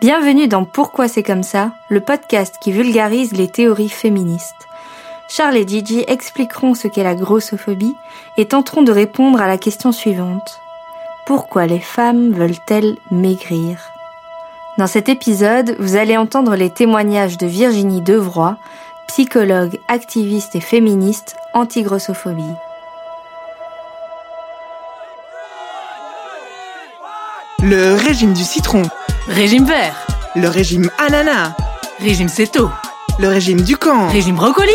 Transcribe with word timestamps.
Bienvenue 0.00 0.46
dans 0.46 0.64
Pourquoi 0.64 1.08
c'est 1.08 1.24
comme 1.24 1.42
ça, 1.42 1.72
le 1.88 2.00
podcast 2.00 2.54
qui 2.60 2.70
vulgarise 2.70 3.32
les 3.32 3.48
théories 3.48 3.88
féministes. 3.88 4.68
Charles 5.28 5.56
et 5.56 5.66
Gigi 5.66 6.04
expliqueront 6.06 6.74
ce 6.74 6.86
qu'est 6.86 7.02
la 7.02 7.16
grossophobie 7.16 7.96
et 8.36 8.46
tenteront 8.46 8.82
de 8.82 8.92
répondre 8.92 9.40
à 9.40 9.48
la 9.48 9.58
question 9.58 9.90
suivante. 9.90 10.60
Pourquoi 11.26 11.66
les 11.66 11.80
femmes 11.80 12.30
veulent-elles 12.30 12.96
maigrir? 13.10 13.90
Dans 14.78 14.86
cet 14.86 15.08
épisode, 15.08 15.74
vous 15.80 15.96
allez 15.96 16.16
entendre 16.16 16.54
les 16.54 16.70
témoignages 16.70 17.36
de 17.36 17.48
Virginie 17.48 18.00
Devroy, 18.00 18.56
psychologue, 19.08 19.80
activiste 19.88 20.54
et 20.54 20.60
féministe 20.60 21.34
anti-grossophobie. 21.54 22.54
Le 27.64 27.96
régime 27.96 28.32
du 28.32 28.44
citron. 28.44 28.84
Régime 29.28 29.66
vert. 29.66 29.94
Le 30.36 30.48
régime 30.48 30.90
ananas. 30.98 31.52
Régime 32.00 32.28
céto. 32.28 32.70
Le 33.18 33.28
régime 33.28 33.60
du 33.60 33.76
camp. 33.76 34.08
Régime 34.08 34.36
brocoli. 34.36 34.72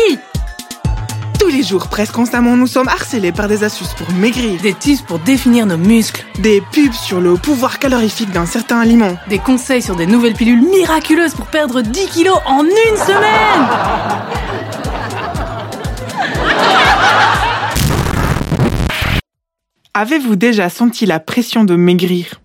Tous 1.40 1.48
les 1.48 1.64
jours, 1.64 1.88
presque 1.88 2.12
constamment, 2.12 2.56
nous 2.56 2.68
sommes 2.68 2.86
harcelés 2.86 3.32
par 3.32 3.48
des 3.48 3.64
astuces 3.64 3.92
pour 3.94 4.08
maigrir. 4.12 4.60
Des 4.60 4.72
tips 4.72 5.02
pour 5.02 5.18
définir 5.18 5.66
nos 5.66 5.76
muscles. 5.76 6.24
Des 6.38 6.62
pubs 6.72 6.92
sur 6.92 7.20
le 7.20 7.34
pouvoir 7.34 7.80
calorifique 7.80 8.30
d'un 8.30 8.46
certain 8.46 8.78
aliment. 8.78 9.16
Des 9.28 9.40
conseils 9.40 9.82
sur 9.82 9.96
des 9.96 10.06
nouvelles 10.06 10.34
pilules 10.34 10.62
miraculeuses 10.62 11.34
pour 11.34 11.46
perdre 11.46 11.82
10 11.82 12.06
kilos 12.06 12.38
en 12.46 12.62
une 12.62 12.96
semaine. 12.96 13.68
Avez-vous 19.94 20.36
déjà 20.36 20.70
senti 20.70 21.06
la 21.06 21.18
pression 21.18 21.64
de 21.64 21.74
maigrir? 21.74 22.40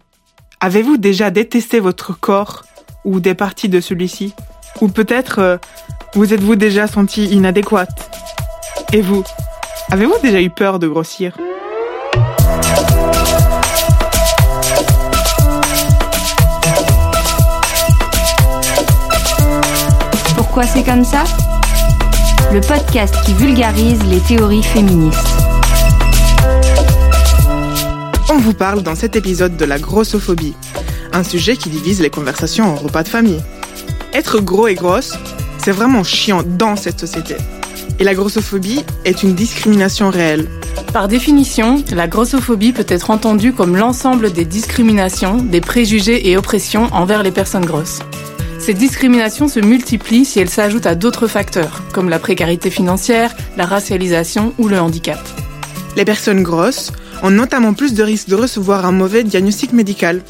Avez-vous 0.61 0.97
déjà 0.97 1.29
détesté 1.31 1.79
votre 1.79 2.19
corps 2.19 2.65
ou 3.05 3.21
des 3.21 3.33
parties 3.33 3.69
de 3.69 3.79
celui-ci? 3.79 4.33
Ou 4.81 4.89
peut-être 4.89 5.39
euh, 5.39 5.57
vous 6.15 6.33
êtes-vous 6.33 6.57
déjà 6.57 6.85
senti 6.85 7.27
inadéquate? 7.27 8.11
Et 8.91 8.99
vous 8.99 9.23
Avez-vous 9.89 10.17
déjà 10.21 10.41
eu 10.41 10.49
peur 10.49 10.77
de 10.77 10.89
grossir? 10.89 11.37
Pourquoi 20.35 20.63
c'est 20.63 20.83
comme 20.83 21.05
ça? 21.05 21.23
Le 22.51 22.59
podcast 22.59 23.15
qui 23.25 23.33
vulgarise 23.33 24.03
les 24.03 24.19
théories 24.19 24.63
féministes. 24.63 25.38
Vous 28.39 28.53
parle 28.53 28.83
dans 28.83 28.95
cet 28.95 29.15
épisode 29.15 29.57
de 29.57 29.65
la 29.65 29.79
grossophobie, 29.79 30.55
un 31.11 31.23
sujet 31.23 31.57
qui 31.57 31.69
divise 31.69 32.01
les 32.01 32.09
conversations 32.09 32.65
en 32.65 32.75
repas 32.75 33.03
de 33.03 33.09
famille. 33.09 33.41
Être 34.13 34.39
gros 34.39 34.67
et 34.67 34.75
grosse, 34.75 35.13
c'est 35.57 35.71
vraiment 35.71 36.03
chiant 36.03 36.43
dans 36.43 36.75
cette 36.75 36.99
société. 36.99 37.35
Et 37.99 38.03
la 38.03 38.13
grossophobie 38.13 38.83
est 39.03 39.23
une 39.23 39.35
discrimination 39.35 40.09
réelle. 40.09 40.47
Par 40.93 41.07
définition, 41.07 41.83
la 41.91 42.07
grossophobie 42.07 42.71
peut 42.71 42.85
être 42.87 43.11
entendue 43.11 43.51
comme 43.51 43.75
l'ensemble 43.75 44.31
des 44.31 44.45
discriminations, 44.45 45.37
des 45.37 45.61
préjugés 45.61 46.29
et 46.29 46.37
oppressions 46.37 46.87
envers 46.93 47.23
les 47.23 47.31
personnes 47.31 47.65
grosses. 47.65 47.99
Ces 48.59 48.73
discriminations 48.73 49.47
se 49.47 49.59
multiplient 49.59 50.25
si 50.25 50.39
elles 50.39 50.49
s'ajoutent 50.49 50.85
à 50.85 50.95
d'autres 50.95 51.27
facteurs, 51.27 51.83
comme 51.93 52.09
la 52.09 52.19
précarité 52.19 52.69
financière, 52.69 53.35
la 53.57 53.65
racialisation 53.65 54.53
ou 54.57 54.67
le 54.67 54.79
handicap. 54.79 55.19
Les 55.95 56.05
personnes 56.05 56.43
grosses 56.43 56.91
ont 57.23 57.31
notamment 57.31 57.73
plus 57.73 57.93
de 57.93 58.03
risques 58.03 58.29
de 58.29 58.35
recevoir 58.35 58.85
un 58.85 58.91
mauvais 58.91 59.23
diagnostic 59.23 59.73
médical, 59.73 60.21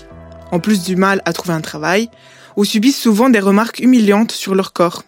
en 0.52 0.60
plus 0.60 0.84
du 0.84 0.96
mal 0.96 1.22
à 1.26 1.34
trouver 1.34 1.54
un 1.54 1.62
travail, 1.62 2.10
ou 2.56 2.66
subissent 2.66 3.00
souvent 3.00 3.30
des 3.30 3.40
remarques 3.40 3.80
humiliantes 3.80 4.32
sur 4.32 4.56
leur 4.56 4.74
corps. 4.74 5.04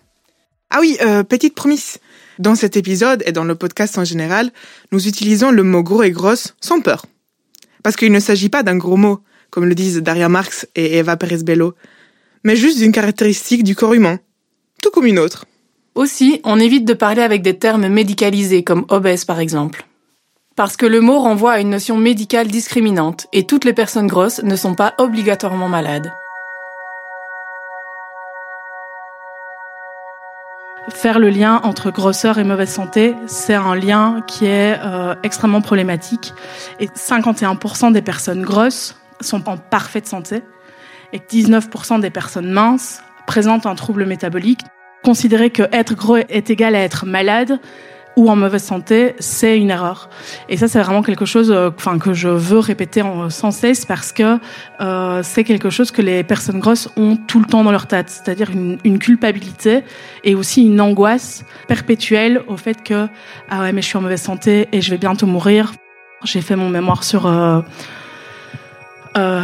Ah 0.70 0.78
oui, 0.80 0.98
euh, 1.02 1.24
petite 1.24 1.56
promisse. 1.56 2.00
Dans 2.40 2.56
cet 2.56 2.78
épisode 2.78 3.24
et 3.26 3.32
dans 3.32 3.44
le 3.44 3.56
podcast 3.56 3.98
en 3.98 4.04
général, 4.04 4.52
nous 4.92 5.08
utilisons 5.08 5.52
le 5.52 5.64
mot 5.64 5.84
gros 5.84 6.03
et 6.03 6.12
grosse 6.12 6.56
sans 6.62 6.81
peur. 6.81 7.06
Parce 7.84 7.96
qu'il 7.96 8.12
ne 8.12 8.20
s'agit 8.20 8.50
pas 8.50 8.64
d'un 8.64 8.78
gros 8.78 8.97
mot, 8.97 9.20
comme 9.50 9.66
le 9.66 9.75
disent 9.75 9.97
Daria 9.97 10.30
Marx 10.30 10.68
et 10.75 10.97
Eva 10.97 11.18
Pérez-Bello, 11.18 11.74
mais 12.44 12.56
juste 12.56 12.78
d'une 12.78 12.91
caractéristique 12.91 13.64
du 13.64 13.75
corps 13.75 13.94
humain, 13.94 14.20
tout 14.81 14.91
comme 14.91 15.06
une 15.06 15.20
autre. 15.20 15.46
Aussi, 15.94 16.40
on 16.46 16.59
évite 16.59 16.86
de 16.86 16.94
parler 16.94 17.22
avec 17.22 17.41
des 17.41 17.58
termes 17.58 17.88
médicalisés 17.90 18.64
comme 18.64 18.86
obèse 18.90 19.25
par 19.25 19.40
exemple. 19.40 19.86
Parce 20.57 20.75
que 20.75 20.85
le 20.85 21.00
mot 21.00 21.19
renvoie 21.19 21.53
à 21.53 21.59
une 21.59 21.69
notion 21.69 21.95
médicale 21.95 22.47
discriminante 22.47 23.28
et 23.31 23.45
toutes 23.45 23.63
les 23.63 23.72
personnes 23.72 24.07
grosses 24.07 24.44
ne 24.44 24.57
sont 24.57 24.75
pas 24.75 24.94
obligatoirement 24.97 25.69
malades. 25.69 26.12
Faire 30.90 31.19
le 31.19 31.29
lien 31.29 31.61
entre 31.63 31.90
grosseur 31.90 32.38
et 32.38 32.44
mauvaise 32.44 32.69
santé, 32.69 33.16
c'est 33.28 33.53
un 33.53 33.75
lien 33.75 34.22
qui 34.28 34.45
est 34.45 34.78
euh, 34.84 35.16
extrêmement 35.23 35.61
problématique. 35.61 36.34
Et 36.81 36.88
51% 36.88 37.94
des 37.94 38.01
personnes 38.01 38.41
grosses 38.41 38.97
sont 39.22 39.47
en 39.47 39.56
parfaite 39.56 40.07
santé 40.07 40.44
et 41.13 41.19
19% 41.19 42.01
des 42.01 42.09
personnes 42.09 42.51
minces 42.51 43.01
présentent 43.25 43.67
un 43.67 43.75
trouble 43.75 44.06
métabolique. 44.06 44.61
Considérer 45.01 45.50
que 45.50 45.63
être 45.72 45.95
gros 45.95 46.17
est 46.17 46.50
égal 46.50 46.75
à 46.75 46.81
être 46.81 47.06
malade, 47.06 47.59
ou 48.16 48.29
en 48.29 48.35
mauvaise 48.35 48.63
santé, 48.63 49.16
c'est 49.19 49.57
une 49.57 49.69
erreur. 49.69 50.09
Et 50.49 50.57
ça, 50.57 50.67
c'est 50.67 50.81
vraiment 50.81 51.01
quelque 51.01 51.25
chose, 51.25 51.51
euh, 51.51 51.69
que 51.99 52.13
je 52.13 52.29
veux 52.29 52.59
répéter 52.59 53.03
sans 53.29 53.51
cesse 53.51 53.85
parce 53.85 54.11
que 54.11 54.38
euh, 54.79 55.22
c'est 55.23 55.44
quelque 55.44 55.69
chose 55.69 55.91
que 55.91 56.01
les 56.01 56.23
personnes 56.23 56.59
grosses 56.59 56.89
ont 56.97 57.16
tout 57.16 57.39
le 57.39 57.45
temps 57.45 57.63
dans 57.63 57.72
leur 57.72 57.88
tête, 57.88 58.09
c'est-à-dire 58.09 58.49
une, 58.49 58.77
une, 58.83 58.99
culpabilité 58.99 59.83
et 60.23 60.35
aussi 60.35 60.66
une 60.66 60.79
angoisse 60.79 61.44
perpétuelle 61.67 62.41
au 62.47 62.57
fait 62.57 62.83
que 62.83 63.07
ah 63.49 63.61
ouais, 63.61 63.73
mais 63.73 63.81
je 63.81 63.88
suis 63.88 63.97
en 63.97 64.01
mauvaise 64.01 64.22
santé 64.22 64.67
et 64.72 64.81
je 64.81 64.91
vais 64.91 64.97
bientôt 64.97 65.28
mourir. 65.28 65.73
J'ai 66.23 66.41
fait 66.41 66.55
mon 66.55 66.69
mémoire 66.69 67.03
sur 67.03 67.25
euh, 67.25 67.61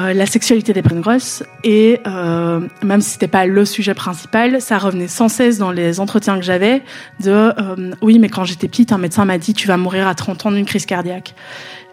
euh, 0.08 0.14
la 0.14 0.26
sexualité 0.26 0.74
des 0.74 0.82
grosses 0.82 1.44
et 1.64 2.00
euh, 2.08 2.62
même 2.84 3.02
si 3.02 3.12
c'était 3.12 3.28
pas 3.28 3.46
le 3.46 3.66
sujet 3.66 3.94
principal, 3.94 4.62
ça 4.62 4.78
revenait 4.78 5.08
sans 5.08 5.30
cesse 5.30 5.58
dans 5.58 5.72
les 5.72 6.00
entretiens 6.00 6.38
que 6.38 6.44
j'avais 6.44 6.82
de 7.20 7.32
euh, 7.32 7.92
oui 8.02 8.20
mais 8.20 8.30
quand 8.30 8.44
j'étais 8.44 8.68
petite 8.68 8.92
un 8.92 8.98
médecin 8.98 9.26
m'a 9.26 9.38
dit 9.38 9.54
tu 9.54 9.68
vas 9.68 9.78
mourir 9.78 10.08
à 10.08 10.16
30 10.16 10.46
ans 10.46 10.52
d'une 10.52 10.66
crise 10.66 10.86
cardiaque. 10.86 11.36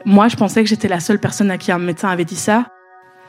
Moi 0.04 0.28
je 0.28 0.36
pensais 0.36 0.62
que 0.62 0.69
j'étais 0.69 0.88
la 0.88 1.00
seule 1.00 1.19
personne 1.19 1.50
à 1.50 1.58
qui 1.58 1.72
un 1.72 1.78
médecin 1.78 2.08
avait 2.08 2.24
dit 2.24 2.36
ça, 2.36 2.66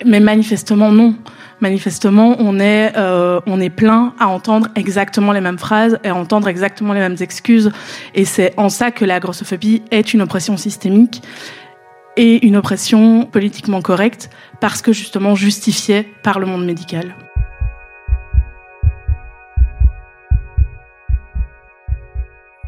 mais 0.05 0.19
manifestement 0.19 0.91
non. 0.91 1.15
Manifestement 1.61 2.35
on 2.39 2.59
est 2.59 2.93
on 2.97 3.61
est 3.61 3.69
plein 3.69 4.13
à 4.19 4.27
entendre 4.27 4.67
exactement 4.75 5.31
les 5.31 5.41
mêmes 5.41 5.59
phrases 5.59 5.97
et 6.03 6.09
à 6.09 6.15
entendre 6.15 6.47
exactement 6.47 6.93
les 6.93 6.99
mêmes 6.99 7.17
excuses 7.21 7.71
et 8.13 8.25
c'est 8.25 8.53
en 8.57 8.69
ça 8.69 8.91
que 8.91 9.05
la 9.05 9.19
grossophobie 9.19 9.83
est 9.91 10.13
une 10.13 10.21
oppression 10.21 10.57
systémique 10.57 11.21
et 12.17 12.45
une 12.45 12.55
oppression 12.55 13.25
politiquement 13.25 13.81
correcte 13.81 14.29
parce 14.61 14.81
que 14.81 14.93
justement 14.93 15.35
justifiée 15.35 16.03
par 16.23 16.39
le 16.39 16.45
monde 16.45 16.65
médical. 16.65 17.15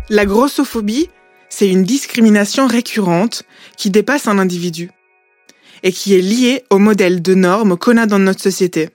La 0.09 0.25
grossophobie, 0.25 1.09
c'est 1.49 1.69
une 1.69 1.83
discrimination 1.83 2.65
récurrente 2.65 3.43
qui 3.75 3.89
dépasse 3.89 4.27
un 4.27 4.39
individu 4.39 4.89
et 5.83 5.91
qui 5.91 6.15
est 6.15 6.21
liée 6.21 6.63
au 6.69 6.77
modèle 6.77 7.21
de 7.21 7.33
normes 7.35 7.77
qu'on 7.77 7.97
a 7.97 8.05
dans 8.05 8.19
notre 8.19 8.41
société. 8.41 8.89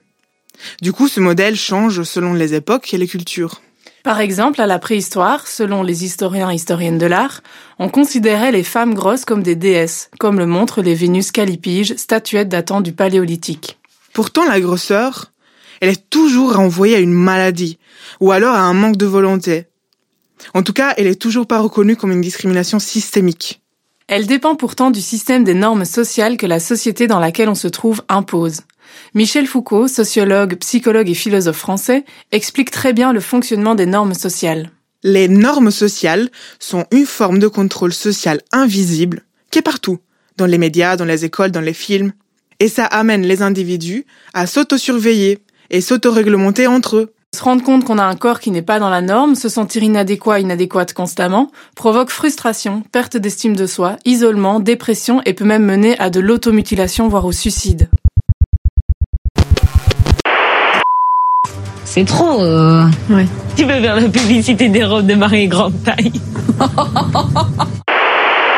Du 0.81 0.91
coup, 0.91 1.07
ce 1.07 1.19
modèle 1.19 1.55
change 1.55 2.03
selon 2.03 2.33
les 2.33 2.53
époques 2.53 2.93
et 2.93 2.97
les 2.97 3.07
cultures. 3.07 3.61
Par 4.03 4.19
exemple, 4.19 4.59
à 4.59 4.67
la 4.67 4.79
préhistoire, 4.79 5.47
selon 5.47 5.81
les 5.81 6.03
historiens 6.03 6.51
et 6.51 6.55
historiennes 6.55 6.97
de 6.97 7.05
l'art, 7.05 7.41
on 7.79 7.87
considérait 7.87 8.51
les 8.51 8.63
femmes 8.63 8.93
grosses 8.93 9.23
comme 9.23 9.41
des 9.41 9.55
déesses, 9.55 10.11
comme 10.19 10.39
le 10.39 10.45
montrent 10.45 10.81
les 10.81 10.93
Vénus 10.93 11.31
calipiges, 11.31 11.95
statuettes 11.95 12.49
datant 12.49 12.81
du 12.81 12.91
Paléolithique. 12.91 13.79
Pourtant, 14.11 14.45
la 14.45 14.59
grosseur, 14.59 15.31
elle 15.79 15.89
est 15.89 16.09
toujours 16.09 16.53
renvoyée 16.55 16.97
à 16.97 16.99
une 16.99 17.13
maladie, 17.13 17.79
ou 18.19 18.33
alors 18.33 18.55
à 18.55 18.63
un 18.63 18.73
manque 18.73 18.97
de 18.97 19.05
volonté. 19.05 19.67
En 20.53 20.63
tout 20.63 20.73
cas, 20.73 20.93
elle 20.97 21.07
est 21.07 21.21
toujours 21.21 21.47
pas 21.47 21.61
reconnue 21.61 21.95
comme 21.95 22.11
une 22.11 22.19
discrimination 22.19 22.79
systémique. 22.79 23.61
Elle 24.07 24.27
dépend 24.27 24.55
pourtant 24.55 24.91
du 24.91 24.99
système 24.99 25.45
des 25.45 25.53
normes 25.53 25.85
sociales 25.85 26.35
que 26.35 26.45
la 26.45 26.59
société 26.59 27.07
dans 27.07 27.19
laquelle 27.19 27.47
on 27.47 27.55
se 27.55 27.69
trouve 27.69 28.03
impose. 28.09 28.63
Michel 29.13 29.47
Foucault, 29.47 29.87
sociologue, 29.87 30.55
psychologue 30.55 31.09
et 31.09 31.13
philosophe 31.13 31.57
français, 31.57 32.05
explique 32.31 32.71
très 32.71 32.93
bien 32.93 33.13
le 33.13 33.19
fonctionnement 33.19 33.75
des 33.75 33.85
normes 33.85 34.13
sociales. 34.13 34.71
Les 35.03 35.27
normes 35.27 35.71
sociales 35.71 36.29
sont 36.59 36.85
une 36.91 37.05
forme 37.05 37.39
de 37.39 37.47
contrôle 37.47 37.93
social 37.93 38.41
invisible 38.51 39.23
qui 39.51 39.59
est 39.59 39.63
partout, 39.63 39.99
dans 40.37 40.45
les 40.45 40.57
médias, 40.57 40.95
dans 40.95 41.05
les 41.05 41.25
écoles, 41.25 41.51
dans 41.51 41.61
les 41.61 41.73
films. 41.73 42.13
Et 42.59 42.69
ça 42.69 42.85
amène 42.85 43.23
les 43.23 43.41
individus 43.41 44.05
à 44.33 44.47
s'auto-surveiller 44.47 45.39
et 45.69 45.81
s'auto-réglementer 45.81 46.67
entre 46.67 46.97
eux. 46.97 47.13
Se 47.35 47.43
rendre 47.43 47.63
compte 47.63 47.83
qu'on 47.83 47.97
a 47.97 48.03
un 48.03 48.15
corps 48.15 48.39
qui 48.39 48.51
n'est 48.51 48.61
pas 48.61 48.79
dans 48.79 48.91
la 48.91 49.01
norme, 49.01 49.35
se 49.35 49.49
sentir 49.49 49.83
inadéquat, 49.83 50.39
inadéquate 50.39 50.93
constamment, 50.93 51.51
provoque 51.75 52.11
frustration, 52.11 52.83
perte 52.91 53.17
d'estime 53.17 53.55
de 53.55 53.65
soi, 53.65 53.97
isolement, 54.05 54.59
dépression 54.59 55.21
et 55.25 55.33
peut 55.33 55.43
même 55.43 55.65
mener 55.65 55.97
à 55.99 56.09
de 56.09 56.19
l'automutilation 56.19 57.07
voire 57.07 57.25
au 57.25 57.31
suicide. 57.31 57.89
C'est 61.95 62.05
trop. 62.05 62.41
Euh... 62.41 62.85
Ouais. 63.07 63.27
Tu 63.55 63.65
veux 63.65 63.79
faire 63.79 63.97
la 63.97 64.09
publicité 64.09 64.67
des 64.67 64.83
robes 64.83 65.05
de 65.05 65.13
mariée 65.13 65.45
grande 65.47 65.73
taille? 65.83 66.11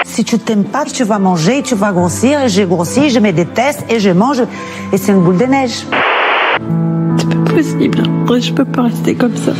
Si 0.05 0.23
tu 0.23 0.39
t'aimes 0.39 0.63
pas, 0.63 0.85
tu 0.85 1.03
vas 1.03 1.19
manger, 1.19 1.61
tu 1.61 1.75
vas 1.75 1.91
grossir, 1.91 2.43
et 2.43 2.47
j'ai 2.47 2.63
grossi, 2.63 3.09
je 3.09 3.19
me 3.19 3.33
déteste 3.33 3.83
et 3.89 3.99
je 3.99 4.11
mange, 4.11 4.41
et 4.93 4.97
c'est 4.97 5.11
une 5.11 5.21
boule 5.21 5.35
de 5.35 5.43
neige. 5.43 5.83
C'est 7.17 7.27
pas 7.27 7.51
possible. 7.51 8.03
Je 8.39 8.53
peux 8.53 8.63
pas 8.63 8.83
rester 8.83 9.15
comme 9.15 9.35
ça. 9.35 9.51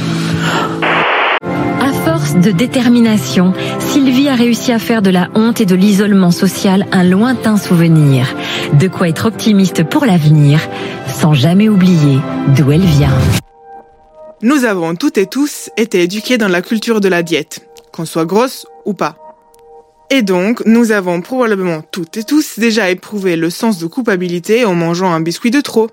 À 1.81 1.91
force 2.05 2.35
de 2.35 2.51
détermination, 2.51 3.51
Sylvie 3.79 4.29
a 4.29 4.35
réussi 4.35 4.71
à 4.71 4.79
faire 4.79 5.01
de 5.01 5.09
la 5.09 5.27
honte 5.35 5.59
et 5.59 5.65
de 5.65 5.75
l'isolement 5.75 6.31
social 6.31 6.85
un 6.93 7.03
lointain 7.03 7.57
souvenir. 7.57 8.33
De 8.79 8.87
quoi 8.87 9.09
être 9.09 9.25
optimiste 9.25 9.83
pour 9.83 10.05
l'avenir, 10.05 10.61
sans 11.07 11.33
jamais 11.33 11.67
oublier 11.67 12.19
d'où 12.55 12.71
elle 12.71 12.79
vient. 12.79 13.11
Nous 14.45 14.63
avons 14.63 14.93
toutes 14.93 15.17
et 15.17 15.25
tous 15.25 15.71
été 15.75 16.03
éduqués 16.03 16.37
dans 16.37 16.47
la 16.47 16.61
culture 16.61 17.01
de 17.01 17.07
la 17.07 17.23
diète, 17.23 17.67
qu'on 17.91 18.05
soit 18.05 18.25
grosse 18.25 18.67
ou 18.85 18.93
pas. 18.93 19.17
Et 20.11 20.21
donc, 20.21 20.61
nous 20.67 20.91
avons 20.91 21.19
probablement 21.21 21.81
toutes 21.81 22.17
et 22.17 22.23
tous 22.23 22.59
déjà 22.59 22.91
éprouvé 22.91 23.37
le 23.37 23.49
sens 23.49 23.79
de 23.79 23.87
culpabilité 23.87 24.63
en 24.63 24.75
mangeant 24.75 25.11
un 25.11 25.19
biscuit 25.19 25.49
de 25.49 25.61
trop. 25.61 25.89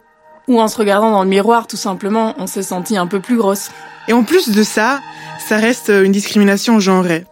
Ou 0.49 0.61
en 0.61 0.69
se 0.69 0.77
regardant 0.77 1.11
dans 1.13 1.23
le 1.25 1.31
miroir, 1.31 1.67
tout 1.67 1.79
simplement, 1.79 2.35
on 2.37 2.47
s'est 2.47 2.63
senti 2.63 2.99
un 2.99 3.07
peu 3.07 3.21
plus 3.21 3.39
grosse. 3.39 3.71
Et 4.07 4.13
en 4.13 4.23
plus 4.23 4.51
de 4.51 4.63
ça, 4.63 5.01
ça 5.49 5.57
reste 5.57 5.89
une 5.89 6.13
discrimination 6.13 6.79
genrée. 6.79 7.25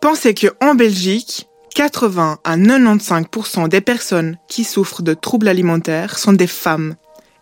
Pensez 0.00 0.34
que 0.34 0.48
en 0.60 0.74
Belgique, 0.74 1.46
80 1.76 2.38
à 2.42 2.56
95% 2.56 3.68
des 3.68 3.80
personnes 3.80 4.36
qui 4.48 4.64
souffrent 4.64 5.02
de 5.02 5.14
troubles 5.14 5.46
alimentaires 5.46 6.18
sont 6.18 6.32
des 6.32 6.48
femmes. 6.48 6.96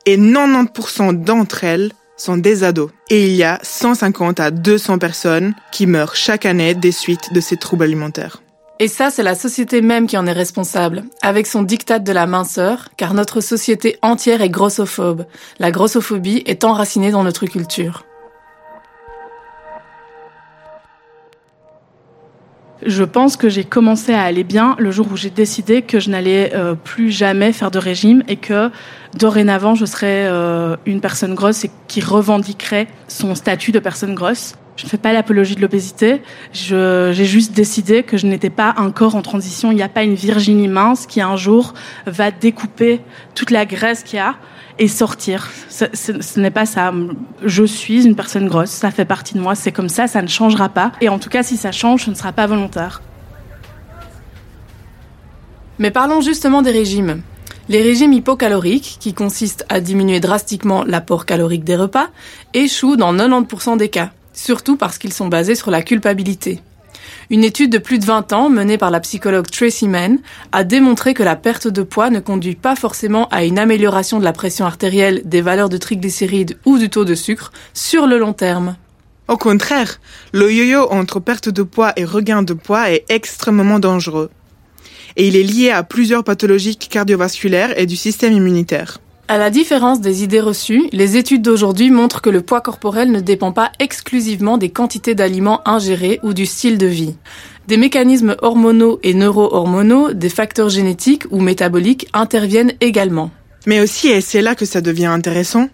Et 0.04 0.18
90% 0.18 1.24
d'entre 1.24 1.64
elles 1.64 1.90
sont 2.16 2.36
des 2.36 2.64
ados. 2.64 2.90
Et 3.10 3.26
il 3.26 3.34
y 3.34 3.44
a 3.44 3.58
150 3.62 4.40
à 4.40 4.50
200 4.50 4.98
personnes 4.98 5.54
qui 5.72 5.86
meurent 5.86 6.16
chaque 6.16 6.46
année 6.46 6.74
des 6.74 6.92
suites 6.92 7.32
de 7.32 7.40
ces 7.40 7.56
troubles 7.56 7.84
alimentaires. 7.84 8.42
Et 8.78 8.88
ça, 8.88 9.10
c'est 9.10 9.22
la 9.22 9.34
société 9.34 9.80
même 9.80 10.06
qui 10.06 10.16
en 10.16 10.26
est 10.26 10.32
responsable, 10.32 11.04
avec 11.22 11.46
son 11.46 11.62
diktat 11.62 12.00
de 12.00 12.12
la 12.12 12.26
minceur, 12.26 12.88
car 12.96 13.14
notre 13.14 13.40
société 13.40 13.96
entière 14.02 14.42
est 14.42 14.50
grossophobe, 14.50 15.26
la 15.60 15.70
grossophobie 15.70 16.42
est 16.46 16.64
enracinée 16.64 17.12
dans 17.12 17.22
notre 17.22 17.46
culture. 17.46 18.04
Je 22.84 23.04
pense 23.04 23.36
que 23.36 23.48
j'ai 23.48 23.64
commencé 23.64 24.12
à 24.12 24.22
aller 24.22 24.44
bien 24.44 24.76
le 24.78 24.90
jour 24.90 25.08
où 25.12 25.16
j'ai 25.16 25.30
décidé 25.30 25.82
que 25.82 26.00
je 26.00 26.10
n'allais 26.10 26.52
euh, 26.54 26.74
plus 26.74 27.10
jamais 27.10 27.52
faire 27.52 27.70
de 27.70 27.78
régime 27.78 28.22
et 28.28 28.36
que 28.36 28.70
dorénavant 29.16 29.74
je 29.74 29.84
serais 29.84 30.26
euh, 30.26 30.76
une 30.86 31.00
personne 31.00 31.34
grosse 31.34 31.64
et 31.64 31.70
qui 31.86 32.00
revendiquerait 32.00 32.88
son 33.08 33.34
statut 33.34 33.72
de 33.72 33.78
personne 33.78 34.14
grosse. 34.14 34.54
Je 34.76 34.84
ne 34.84 34.88
fais 34.88 34.98
pas 34.98 35.12
l'apologie 35.12 35.54
de 35.54 35.60
l'obésité. 35.60 36.22
J'ai 36.52 37.24
juste 37.24 37.52
décidé 37.52 38.02
que 38.02 38.16
je 38.16 38.26
n'étais 38.26 38.50
pas 38.50 38.74
un 38.78 38.90
corps 38.90 39.14
en 39.14 39.22
transition. 39.22 39.70
Il 39.70 39.76
n'y 39.76 39.82
a 39.82 39.88
pas 39.88 40.02
une 40.02 40.14
Virginie 40.14 40.66
mince 40.66 41.06
qui 41.06 41.20
un 41.20 41.36
jour 41.36 41.74
va 42.06 42.30
découper 42.30 43.00
toute 43.34 43.50
la 43.50 43.66
graisse 43.66 44.02
qu'il 44.02 44.16
y 44.16 44.20
a 44.20 44.34
et 44.78 44.88
sortir. 44.88 45.50
Ce, 45.68 46.38
n'est 46.40 46.50
pas 46.50 46.66
ça. 46.66 46.92
Je 47.44 47.64
suis 47.64 48.04
une 48.04 48.16
personne 48.16 48.48
grosse. 48.48 48.70
Ça 48.70 48.90
fait 48.90 49.04
partie 49.04 49.34
de 49.34 49.40
moi. 49.40 49.54
C'est 49.54 49.72
comme 49.72 49.88
ça. 49.88 50.06
Ça 50.06 50.22
ne 50.22 50.28
changera 50.28 50.68
pas. 50.68 50.92
Et 51.00 51.08
en 51.08 51.18
tout 51.18 51.28
cas, 51.28 51.42
si 51.42 51.56
ça 51.56 51.72
change, 51.72 52.04
ce 52.04 52.10
ne 52.10 52.14
sera 52.14 52.32
pas 52.32 52.46
volontaire. 52.46 53.02
Mais 55.78 55.90
parlons 55.90 56.20
justement 56.20 56.62
des 56.62 56.70
régimes. 56.70 57.22
Les 57.68 57.82
régimes 57.82 58.12
hypocaloriques, 58.12 58.96
qui 59.00 59.14
consistent 59.14 59.64
à 59.68 59.80
diminuer 59.80 60.20
drastiquement 60.20 60.84
l'apport 60.84 61.26
calorique 61.26 61.64
des 61.64 61.76
repas, 61.76 62.08
échouent 62.54 62.96
dans 62.96 63.14
90% 63.14 63.76
des 63.76 63.88
cas 63.88 64.10
surtout 64.32 64.76
parce 64.76 64.98
qu'ils 64.98 65.12
sont 65.12 65.28
basés 65.28 65.54
sur 65.54 65.70
la 65.70 65.82
culpabilité. 65.82 66.60
Une 67.32 67.44
étude 67.44 67.72
de 67.72 67.78
plus 67.78 67.98
de 67.98 68.04
20 68.04 68.34
ans 68.34 68.50
menée 68.50 68.76
par 68.76 68.90
la 68.90 69.00
psychologue 69.00 69.50
Tracy 69.50 69.88
Mann 69.88 70.18
a 70.52 70.64
démontré 70.64 71.14
que 71.14 71.22
la 71.22 71.34
perte 71.34 71.66
de 71.66 71.82
poids 71.82 72.10
ne 72.10 72.20
conduit 72.20 72.56
pas 72.56 72.76
forcément 72.76 73.26
à 73.30 73.44
une 73.44 73.58
amélioration 73.58 74.18
de 74.18 74.24
la 74.24 74.34
pression 74.34 74.66
artérielle, 74.66 75.22
des 75.24 75.40
valeurs 75.40 75.70
de 75.70 75.78
triglycérides 75.78 76.58
ou 76.66 76.76
du 76.76 76.90
taux 76.90 77.06
de 77.06 77.14
sucre 77.14 77.50
sur 77.72 78.06
le 78.06 78.18
long 78.18 78.34
terme. 78.34 78.76
Au 79.28 79.38
contraire, 79.38 79.98
le 80.32 80.52
yo-yo 80.52 80.88
entre 80.90 81.20
perte 81.20 81.48
de 81.48 81.62
poids 81.62 81.94
et 81.96 82.04
regain 82.04 82.42
de 82.42 82.52
poids 82.52 82.90
est 82.90 83.06
extrêmement 83.08 83.78
dangereux. 83.78 84.28
Et 85.16 85.26
il 85.26 85.34
est 85.34 85.42
lié 85.42 85.70
à 85.70 85.84
plusieurs 85.84 86.24
pathologies 86.24 86.76
cardiovasculaires 86.76 87.78
et 87.78 87.86
du 87.86 87.96
système 87.96 88.34
immunitaire. 88.34 88.98
À 89.28 89.38
la 89.38 89.50
différence 89.50 90.00
des 90.00 90.24
idées 90.24 90.40
reçues, 90.40 90.88
les 90.92 91.16
études 91.16 91.42
d'aujourd'hui 91.42 91.90
montrent 91.90 92.20
que 92.20 92.28
le 92.28 92.42
poids 92.42 92.60
corporel 92.60 93.12
ne 93.12 93.20
dépend 93.20 93.52
pas 93.52 93.70
exclusivement 93.78 94.58
des 94.58 94.70
quantités 94.70 95.14
d'aliments 95.14 95.66
ingérés 95.66 96.18
ou 96.22 96.34
du 96.34 96.44
style 96.44 96.76
de 96.76 96.86
vie. 96.86 97.14
Des 97.68 97.76
mécanismes 97.76 98.36
hormonaux 98.42 98.98
et 99.04 99.14
neurohormonaux, 99.14 100.12
des 100.12 100.28
facteurs 100.28 100.68
génétiques 100.68 101.24
ou 101.30 101.40
métaboliques 101.40 102.08
interviennent 102.12 102.72
également. 102.80 103.30
Mais 103.64 103.80
aussi, 103.80 104.08
et 104.08 104.20
c'est 104.20 104.42
là 104.42 104.56
que 104.56 104.64
ça 104.64 104.80
devient 104.80 105.06
intéressant, 105.06 105.68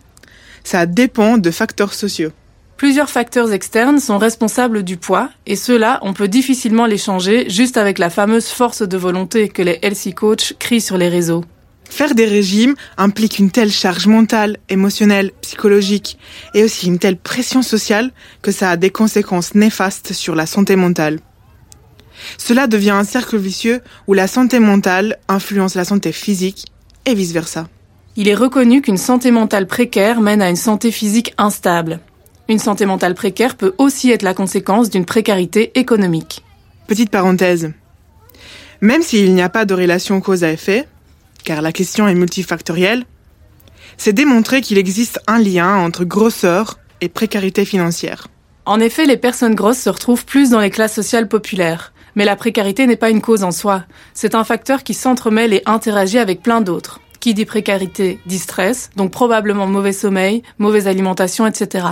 ça 0.62 0.84
dépend 0.84 1.38
de 1.38 1.50
facteurs 1.50 1.94
sociaux. 1.94 2.30
Plusieurs 2.76 3.10
facteurs 3.10 3.52
externes 3.52 3.98
sont 3.98 4.18
responsables 4.18 4.82
du 4.82 4.98
poids, 4.98 5.30
et 5.46 5.56
ceux-là, 5.56 5.98
on 6.02 6.12
peut 6.12 6.28
difficilement 6.28 6.86
les 6.86 6.98
changer 6.98 7.48
juste 7.48 7.78
avec 7.78 7.98
la 7.98 8.10
fameuse 8.10 8.48
force 8.48 8.82
de 8.82 8.96
volonté 8.98 9.48
que 9.48 9.62
les 9.62 9.78
healthy 9.82 10.12
coachs 10.12 10.54
crient 10.58 10.82
sur 10.82 10.98
les 10.98 11.08
réseaux. 11.08 11.42
Faire 11.90 12.14
des 12.14 12.26
régimes 12.26 12.74
implique 12.96 13.38
une 13.38 13.50
telle 13.50 13.72
charge 13.72 14.06
mentale, 14.06 14.58
émotionnelle, 14.68 15.32
psychologique 15.40 16.18
et 16.54 16.62
aussi 16.62 16.86
une 16.86 16.98
telle 16.98 17.16
pression 17.16 17.62
sociale 17.62 18.12
que 18.42 18.52
ça 18.52 18.70
a 18.70 18.76
des 18.76 18.90
conséquences 18.90 19.54
néfastes 19.54 20.12
sur 20.12 20.34
la 20.34 20.46
santé 20.46 20.76
mentale. 20.76 21.18
Cela 22.36 22.66
devient 22.66 22.90
un 22.90 23.04
cercle 23.04 23.38
vicieux 23.38 23.80
où 24.06 24.14
la 24.14 24.26
santé 24.26 24.58
mentale 24.58 25.18
influence 25.28 25.74
la 25.74 25.84
santé 25.84 26.12
physique 26.12 26.66
et 27.06 27.14
vice-versa. 27.14 27.68
Il 28.16 28.28
est 28.28 28.34
reconnu 28.34 28.82
qu'une 28.82 28.96
santé 28.96 29.30
mentale 29.30 29.66
précaire 29.66 30.20
mène 30.20 30.42
à 30.42 30.50
une 30.50 30.56
santé 30.56 30.90
physique 30.90 31.34
instable. 31.38 32.00
Une 32.48 32.58
santé 32.58 32.86
mentale 32.86 33.14
précaire 33.14 33.56
peut 33.56 33.74
aussi 33.78 34.10
être 34.10 34.22
la 34.22 34.34
conséquence 34.34 34.90
d'une 34.90 35.04
précarité 35.04 35.78
économique. 35.78 36.42
Petite 36.86 37.10
parenthèse. 37.10 37.72
Même 38.80 39.02
s'il 39.02 39.34
n'y 39.34 39.42
a 39.42 39.48
pas 39.48 39.64
de 39.64 39.74
relation 39.74 40.20
cause 40.20 40.44
à 40.44 40.52
effet, 40.52 40.86
car 41.48 41.62
la 41.62 41.72
question 41.72 42.06
est 42.06 42.14
multifactorielle, 42.14 43.06
c'est 43.96 44.12
démontrer 44.12 44.60
qu'il 44.60 44.76
existe 44.76 45.18
un 45.26 45.38
lien 45.38 45.76
entre 45.76 46.04
grosseur 46.04 46.78
et 47.00 47.08
précarité 47.08 47.64
financière. 47.64 48.28
En 48.66 48.80
effet, 48.80 49.06
les 49.06 49.16
personnes 49.16 49.54
grosses 49.54 49.78
se 49.78 49.88
retrouvent 49.88 50.26
plus 50.26 50.50
dans 50.50 50.60
les 50.60 50.68
classes 50.68 50.94
sociales 50.94 51.26
populaires. 51.26 51.94
Mais 52.16 52.26
la 52.26 52.36
précarité 52.36 52.86
n'est 52.86 52.96
pas 52.96 53.08
une 53.08 53.22
cause 53.22 53.44
en 53.44 53.50
soi. 53.50 53.84
C'est 54.12 54.34
un 54.34 54.44
facteur 54.44 54.82
qui 54.82 54.92
s'entremêle 54.92 55.54
et 55.54 55.62
interagit 55.64 56.18
avec 56.18 56.42
plein 56.42 56.60
d'autres. 56.60 57.00
Qui 57.18 57.32
dit 57.32 57.46
précarité 57.46 58.20
dit 58.26 58.38
stress, 58.38 58.90
donc 58.96 59.10
probablement 59.10 59.66
mauvais 59.66 59.94
sommeil, 59.94 60.42
mauvaise 60.58 60.86
alimentation, 60.86 61.46
etc. 61.46 61.86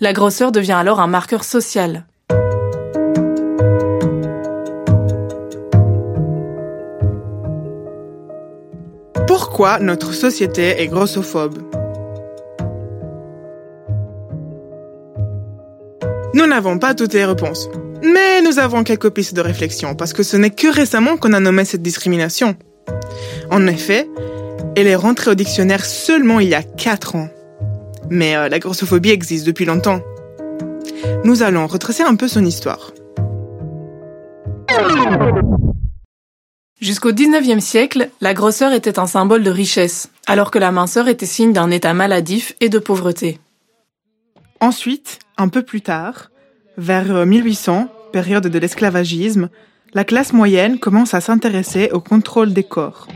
La 0.00 0.12
grosseur 0.12 0.52
devient 0.52 0.72
alors 0.72 1.00
un 1.00 1.06
marqueur 1.06 1.44
social. 1.44 2.04
Pourquoi 9.58 9.80
notre 9.80 10.14
société 10.14 10.80
est 10.80 10.86
grossophobe. 10.86 11.58
Nous 16.32 16.46
n'avons 16.46 16.78
pas 16.78 16.94
toutes 16.94 17.12
les 17.12 17.24
réponses, 17.24 17.68
mais 18.00 18.40
nous 18.40 18.60
avons 18.60 18.84
quelques 18.84 19.10
pistes 19.10 19.34
de 19.34 19.40
réflexion 19.40 19.96
parce 19.96 20.12
que 20.12 20.22
ce 20.22 20.36
n'est 20.36 20.50
que 20.50 20.72
récemment 20.72 21.16
qu'on 21.16 21.32
a 21.32 21.40
nommé 21.40 21.64
cette 21.64 21.82
discrimination. 21.82 22.54
En 23.50 23.66
effet, 23.66 24.08
elle 24.76 24.86
est 24.86 24.94
rentrée 24.94 25.32
au 25.32 25.34
dictionnaire 25.34 25.84
seulement 25.84 26.38
il 26.38 26.50
y 26.50 26.54
a 26.54 26.62
4 26.62 27.16
ans. 27.16 27.28
Mais 28.10 28.36
euh, 28.36 28.48
la 28.48 28.60
grossophobie 28.60 29.10
existe 29.10 29.44
depuis 29.44 29.64
longtemps. 29.64 30.02
Nous 31.24 31.42
allons 31.42 31.66
retracer 31.66 32.04
un 32.04 32.14
peu 32.14 32.28
son 32.28 32.44
histoire. 32.44 32.92
Jusqu'au 36.80 37.12
XIXe 37.12 37.64
siècle, 37.64 38.08
la 38.20 38.34
grosseur 38.34 38.72
était 38.72 39.00
un 39.00 39.08
symbole 39.08 39.42
de 39.42 39.50
richesse, 39.50 40.10
alors 40.26 40.52
que 40.52 40.60
la 40.60 40.70
minceur 40.70 41.08
était 41.08 41.26
signe 41.26 41.52
d'un 41.52 41.72
état 41.72 41.92
maladif 41.92 42.54
et 42.60 42.68
de 42.68 42.78
pauvreté. 42.78 43.40
Ensuite, 44.60 45.18
un 45.36 45.48
peu 45.48 45.62
plus 45.62 45.80
tard, 45.80 46.30
vers 46.76 47.26
1800, 47.26 47.88
période 48.12 48.46
de 48.46 48.58
l'esclavagisme, 48.60 49.48
la 49.92 50.04
classe 50.04 50.32
moyenne 50.32 50.78
commence 50.78 51.14
à 51.14 51.20
s'intéresser 51.20 51.90
au 51.92 52.00
contrôle 52.00 52.52
des 52.52 52.64
corps. 52.64 53.08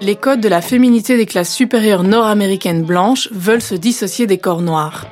Les 0.00 0.16
codes 0.16 0.40
de 0.40 0.48
la 0.48 0.60
féminité 0.60 1.16
des 1.16 1.26
classes 1.26 1.54
supérieures 1.54 2.02
nord-américaines 2.02 2.82
blanches 2.82 3.28
veulent 3.30 3.62
se 3.62 3.76
dissocier 3.76 4.26
des 4.26 4.38
corps 4.38 4.62
noirs 4.62 5.06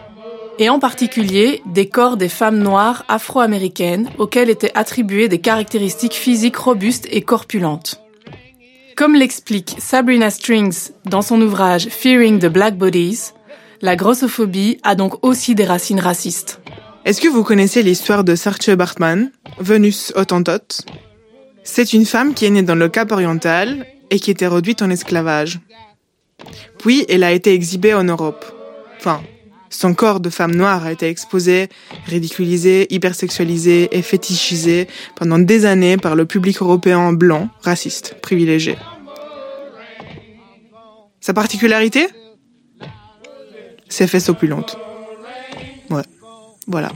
et 0.58 0.68
en 0.68 0.78
particulier 0.78 1.62
des 1.66 1.88
corps 1.88 2.16
des 2.16 2.28
femmes 2.28 2.58
noires 2.58 3.04
afro-américaines 3.08 4.10
auxquelles 4.18 4.50
étaient 4.50 4.76
attribuées 4.76 5.28
des 5.28 5.40
caractéristiques 5.40 6.14
physiques 6.14 6.56
robustes 6.56 7.08
et 7.10 7.22
corpulentes. 7.22 8.00
Comme 8.96 9.14
l'explique 9.14 9.76
Sabrina 9.78 10.30
Strings 10.30 10.90
dans 11.04 11.22
son 11.22 11.40
ouvrage 11.40 11.88
Fearing 11.88 12.40
the 12.40 12.46
Black 12.46 12.76
Bodies, 12.76 13.32
La 13.80 13.94
grossophobie 13.94 14.78
a 14.82 14.96
donc 14.96 15.24
aussi 15.24 15.54
des 15.54 15.64
racines 15.64 16.00
racistes. 16.00 16.60
Est-ce 17.04 17.20
que 17.20 17.28
vous 17.28 17.44
connaissez 17.44 17.84
l'histoire 17.84 18.24
de 18.24 18.34
Sarche 18.34 18.70
Bartman, 18.70 19.30
Venus 19.60 20.12
Hottentote 20.16 20.84
C'est 21.62 21.92
une 21.92 22.04
femme 22.04 22.34
qui 22.34 22.44
est 22.44 22.50
née 22.50 22.62
dans 22.62 22.74
le 22.74 22.88
Cap 22.88 23.12
oriental 23.12 23.86
et 24.10 24.18
qui 24.18 24.32
était 24.32 24.48
réduite 24.48 24.82
en 24.82 24.90
esclavage. 24.90 25.60
Puis 26.78 27.06
elle 27.08 27.22
a 27.22 27.30
été 27.30 27.54
exhibée 27.54 27.94
en 27.94 28.02
Europe. 28.02 28.44
Enfin, 28.98 29.20
son 29.70 29.94
corps 29.94 30.20
de 30.20 30.30
femme 30.30 30.54
noire 30.54 30.84
a 30.84 30.92
été 30.92 31.08
exposé, 31.08 31.68
ridiculisé, 32.06 32.86
hypersexualisé 32.90 33.96
et 33.96 34.02
fétichisé 34.02 34.88
pendant 35.16 35.38
des 35.38 35.66
années 35.66 35.96
par 35.96 36.16
le 36.16 36.26
public 36.26 36.60
européen 36.60 37.12
blanc, 37.12 37.48
raciste, 37.62 38.16
privilégié. 38.22 38.76
Sa 41.20 41.34
particularité? 41.34 42.08
Ses 43.88 44.06
fesses 44.06 44.28
opulentes. 44.28 44.76
Ouais, 45.90 46.02
voilà. 46.66 46.90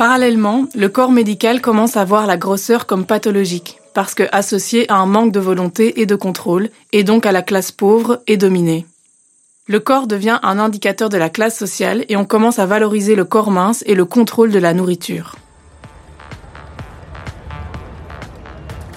Parallèlement, 0.00 0.64
le 0.74 0.88
corps 0.88 1.12
médical 1.12 1.60
commence 1.60 1.98
à 1.98 2.06
voir 2.06 2.26
la 2.26 2.38
grosseur 2.38 2.86
comme 2.86 3.04
pathologique, 3.04 3.80
parce 3.92 4.14
que 4.14 4.22
associée 4.32 4.90
à 4.90 4.94
un 4.94 5.04
manque 5.04 5.30
de 5.30 5.40
volonté 5.40 6.00
et 6.00 6.06
de 6.06 6.14
contrôle, 6.14 6.70
et 6.92 7.04
donc 7.04 7.26
à 7.26 7.32
la 7.32 7.42
classe 7.42 7.70
pauvre 7.70 8.22
et 8.26 8.38
dominée. 8.38 8.86
Le 9.66 9.78
corps 9.78 10.06
devient 10.06 10.38
un 10.42 10.58
indicateur 10.58 11.10
de 11.10 11.18
la 11.18 11.28
classe 11.28 11.58
sociale 11.58 12.06
et 12.08 12.16
on 12.16 12.24
commence 12.24 12.58
à 12.58 12.64
valoriser 12.64 13.14
le 13.14 13.26
corps 13.26 13.50
mince 13.50 13.84
et 13.86 13.94
le 13.94 14.06
contrôle 14.06 14.50
de 14.50 14.58
la 14.58 14.72
nourriture. 14.72 15.36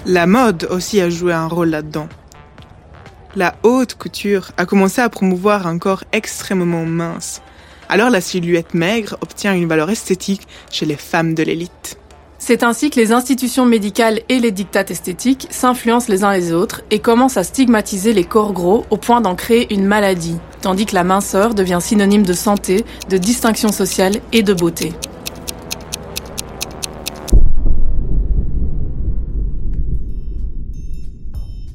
La 0.05 0.25
mode 0.25 0.69
aussi 0.71 1.01
a 1.01 1.09
joué 1.09 1.33
un 1.33 1.47
rôle 1.47 1.71
là-dedans. 1.71 2.07
La 3.35 3.55
haute 3.63 3.95
couture 3.95 4.51
a 4.55 4.65
commencé 4.65 5.01
à 5.01 5.09
promouvoir 5.09 5.67
un 5.67 5.79
corps 5.79 6.05
extrêmement 6.13 6.85
mince, 6.85 7.41
alors 7.93 8.09
la 8.09 8.21
silhouette 8.21 8.73
maigre 8.73 9.19
obtient 9.21 9.53
une 9.53 9.67
valeur 9.67 9.91
esthétique 9.91 10.47
chez 10.71 10.87
les 10.87 10.95
femmes 10.95 11.35
de 11.35 11.43
l'élite. 11.43 11.99
C'est 12.39 12.63
ainsi 12.63 12.89
que 12.89 12.99
les 12.99 13.11
institutions 13.11 13.67
médicales 13.67 14.21
et 14.29 14.39
les 14.39 14.49
dictats 14.49 14.85
esthétiques 14.89 15.45
s'influencent 15.51 16.11
les 16.11 16.23
uns 16.23 16.33
les 16.33 16.53
autres 16.53 16.81
et 16.89 16.97
commencent 16.97 17.37
à 17.37 17.43
stigmatiser 17.43 18.11
les 18.11 18.23
corps 18.23 18.51
gros 18.51 18.83
au 18.89 18.97
point 18.97 19.21
d'en 19.21 19.35
créer 19.35 19.71
une 19.71 19.85
maladie, 19.85 20.39
tandis 20.63 20.87
que 20.87 20.95
la 20.95 21.03
minceur 21.03 21.53
devient 21.53 21.77
synonyme 21.79 22.25
de 22.25 22.33
santé, 22.33 22.83
de 23.11 23.17
distinction 23.17 23.71
sociale 23.71 24.13
et 24.31 24.41
de 24.41 24.55
beauté. 24.55 24.91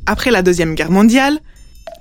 Après 0.07 0.33
la 0.33 0.43
Deuxième 0.43 0.75
Guerre 0.75 0.91
mondiale, 0.91 1.39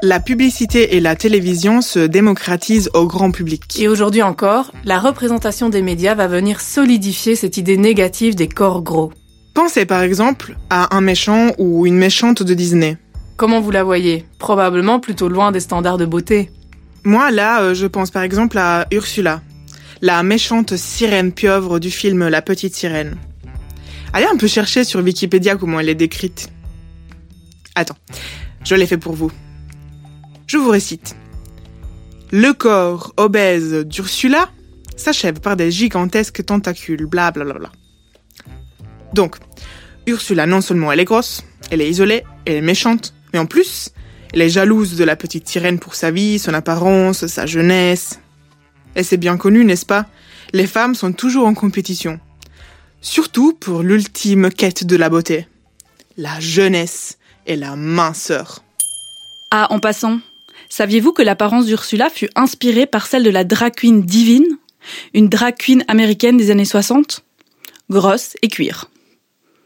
la 0.02 0.20
publicité 0.20 0.96
et 0.96 1.00
la 1.00 1.16
télévision 1.16 1.82
se 1.82 2.00
démocratisent 2.00 2.90
au 2.94 3.08
grand 3.08 3.32
public. 3.32 3.80
Et 3.80 3.88
aujourd'hui 3.88 4.22
encore, 4.22 4.72
la 4.86 5.00
représentation 5.00 5.70
des 5.70 5.82
médias 5.82 6.16
va 6.16 6.28
venir 6.28 6.62
solidifier 6.62 7.36
cette 7.36 7.58
idée 7.58 7.78
négative 7.78 8.36
des 8.36 8.48
corps 8.48 8.82
gros. 8.82 9.12
Pensez 9.54 9.86
par 9.86 10.04
exemple 10.04 10.56
à 10.70 10.96
un 10.96 11.02
méchant 11.02 11.52
ou 11.58 11.88
une 11.88 11.98
méchante 11.98 12.44
de 12.44 12.54
Disney. 12.54 12.98
Comment 13.38 13.60
vous 13.60 13.72
la 13.72 13.84
voyez? 13.84 14.26
Probablement 14.40 15.00
plutôt 15.00 15.30
loin 15.30 15.52
des 15.52 15.60
standards 15.60 15.98
de 15.98 16.06
beauté. 16.06 16.52
Moi, 17.04 17.32
là, 17.32 17.62
euh, 17.62 17.74
je 17.74 17.88
pense 17.88 18.12
par 18.12 18.24
exemple 18.24 18.58
à 18.58 18.86
Ursula, 18.92 19.42
la 20.02 20.22
méchante 20.22 20.76
sirène 20.76 21.32
pieuvre 21.32 21.80
du 21.80 21.90
film 21.90 22.28
La 22.28 22.42
Petite 22.42 22.76
Sirène. 22.76 23.18
Allez 24.14 24.28
un 24.32 24.38
peu 24.38 24.48
chercher 24.48 24.84
sur 24.84 25.02
Wikipédia 25.02 25.56
comment 25.56 25.80
elle 25.80 25.90
est 25.90 25.96
décrite. 25.96 26.50
Attends, 27.76 27.98
je 28.64 28.76
l'ai 28.76 28.86
fait 28.86 28.98
pour 28.98 29.14
vous. 29.14 29.32
Je 30.48 30.58
vous 30.58 30.70
récite. 30.70 31.16
Le 32.32 32.54
corps 32.54 33.14
obèse 33.18 33.86
d'Ursula 33.86 34.50
s'achève 34.96 35.42
par 35.42 35.58
des 35.58 35.72
gigantesques 35.72 36.46
tentacules, 36.46 37.06
bla 37.06 37.32
bla 37.32 37.44
bla 37.44 37.54
bla. 37.56 37.72
Donc, 39.14 39.36
Ursula, 40.06 40.46
non 40.46 40.62
seulement 40.62 40.92
elle 40.92 41.02
est 41.02 41.06
grosse, 41.06 41.44
elle 41.70 41.82
est 41.82 41.90
isolée, 41.90 42.24
elle 42.46 42.56
est 42.56 42.62
méchante, 42.62 43.14
mais 43.34 43.40
en 43.40 43.46
plus, 43.46 43.92
elle 44.34 44.42
est 44.42 44.50
jalouse 44.50 44.96
de 44.96 45.04
la 45.04 45.18
petite 45.18 45.50
sirène 45.50 45.80
pour 45.80 45.96
sa 45.96 46.12
vie, 46.12 46.40
son 46.40 46.54
apparence, 46.54 47.28
sa 47.28 47.46
jeunesse. 47.46 48.20
Et 48.96 49.04
c'est 49.04 49.18
bien 49.18 49.36
connu, 49.38 49.66
n'est-ce 49.66 49.86
pas? 49.86 50.06
Les 50.54 50.68
femmes 50.68 50.96
sont 50.96 51.12
toujours 51.12 51.46
en 51.46 51.54
compétition. 51.54 52.20
Surtout 53.02 53.54
pour 53.54 53.84
l'ultime 53.84 54.50
quête 54.50 54.86
de 54.86 54.96
la 54.96 55.10
beauté. 55.10 55.46
La 56.16 56.40
jeunesse 56.40 57.18
et 57.46 57.58
la 57.58 57.76
minceur. 57.76 58.64
Ah, 59.52 59.68
en 59.70 59.80
passant, 59.80 60.20
Saviez-vous 60.70 61.14
que 61.14 61.22
l'apparence 61.22 61.66
d'Ursula 61.66 62.10
fut 62.10 62.30
inspirée 62.36 62.86
par 62.86 63.08
celle 63.08 63.24
de 63.24 63.30
la 63.30 63.44
drag 63.44 63.74
queen 63.76 64.02
divine, 64.02 64.58
une 65.14 65.30
drag 65.30 65.56
queen 65.58 65.84
américaine 65.88 66.38
des 66.38 66.52
années 66.52 66.66
60 66.66 67.24
Grosse 67.90 68.36
et 68.42 68.50
cuir. 68.50 68.90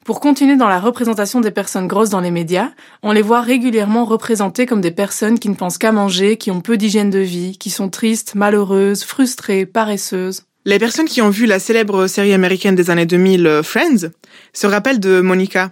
Pour 0.03 0.19
continuer 0.19 0.55
dans 0.55 0.67
la 0.67 0.79
représentation 0.79 1.41
des 1.41 1.51
personnes 1.51 1.87
grosses 1.87 2.09
dans 2.09 2.21
les 2.21 2.31
médias, 2.31 2.71
on 3.03 3.11
les 3.11 3.21
voit 3.21 3.41
régulièrement 3.41 4.05
représentées 4.05 4.65
comme 4.65 4.81
des 4.81 4.91
personnes 4.91 5.37
qui 5.37 5.49
ne 5.49 5.55
pensent 5.55 5.77
qu'à 5.77 5.91
manger, 5.91 6.37
qui 6.37 6.49
ont 6.49 6.61
peu 6.61 6.77
d'hygiène 6.77 7.11
de 7.11 7.19
vie, 7.19 7.57
qui 7.57 7.69
sont 7.69 7.89
tristes, 7.89 8.33
malheureuses, 8.33 9.03
frustrées, 9.03 9.65
paresseuses. 9.65 10.43
Les 10.65 10.79
personnes 10.79 11.05
qui 11.05 11.21
ont 11.21 11.29
vu 11.29 11.45
la 11.45 11.59
célèbre 11.59 12.07
série 12.07 12.33
américaine 12.33 12.75
des 12.75 12.89
années 12.89 13.05
2000 13.05 13.47
euh, 13.47 13.63
Friends 13.63 14.09
se 14.53 14.67
rappellent 14.67 14.99
de 14.99 15.21
Monica, 15.21 15.71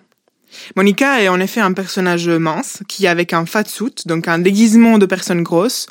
Monica 0.75 1.22
est 1.22 1.29
en 1.29 1.39
effet 1.39 1.62
un 1.62 1.74
personnage 1.74 2.29
mince 2.29 2.79
qui, 2.88 3.08
avec 3.08 3.34
un 3.34 3.46
fat 3.46 3.65
suit, 3.65 3.96
donc 4.06 4.27
un 4.27 4.39
déguisement 4.39 4.98
de 4.98 5.06
personne 5.06 5.44
grosse, 5.44 5.88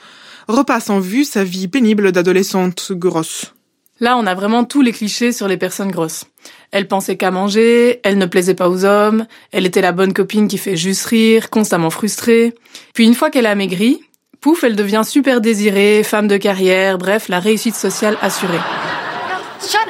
repasse 0.48 0.90
en 0.90 1.00
vue 1.00 1.24
sa 1.24 1.44
vie 1.44 1.68
pénible 1.68 2.12
d'adolescente 2.12 2.92
grosse. 2.92 3.52
Là, 4.00 4.16
on 4.16 4.26
a 4.26 4.34
vraiment 4.34 4.64
tous 4.64 4.80
les 4.80 4.92
clichés 4.92 5.32
sur 5.32 5.48
les 5.48 5.56
personnes 5.56 5.90
grosses. 5.90 6.24
Elle 6.70 6.86
pensait 6.86 7.16
qu'à 7.16 7.30
manger, 7.30 8.00
elle 8.04 8.18
ne 8.18 8.26
plaisait 8.26 8.54
pas 8.54 8.68
aux 8.68 8.84
hommes, 8.84 9.26
elle 9.50 9.66
était 9.66 9.80
la 9.80 9.92
bonne 9.92 10.12
copine 10.12 10.46
qui 10.46 10.58
fait 10.58 10.76
juste 10.76 11.06
rire, 11.06 11.50
constamment 11.50 11.90
frustrée. 11.90 12.54
Puis 12.94 13.04
une 13.04 13.14
fois 13.14 13.30
qu'elle 13.30 13.46
a 13.46 13.56
maigri, 13.56 14.00
pouf, 14.40 14.62
elle 14.62 14.76
devient 14.76 15.02
super 15.04 15.40
désirée, 15.40 16.02
femme 16.04 16.28
de 16.28 16.36
carrière, 16.36 16.98
bref, 16.98 17.28
la 17.28 17.40
réussite 17.40 17.74
sociale 17.74 18.16
assurée. 18.22 18.60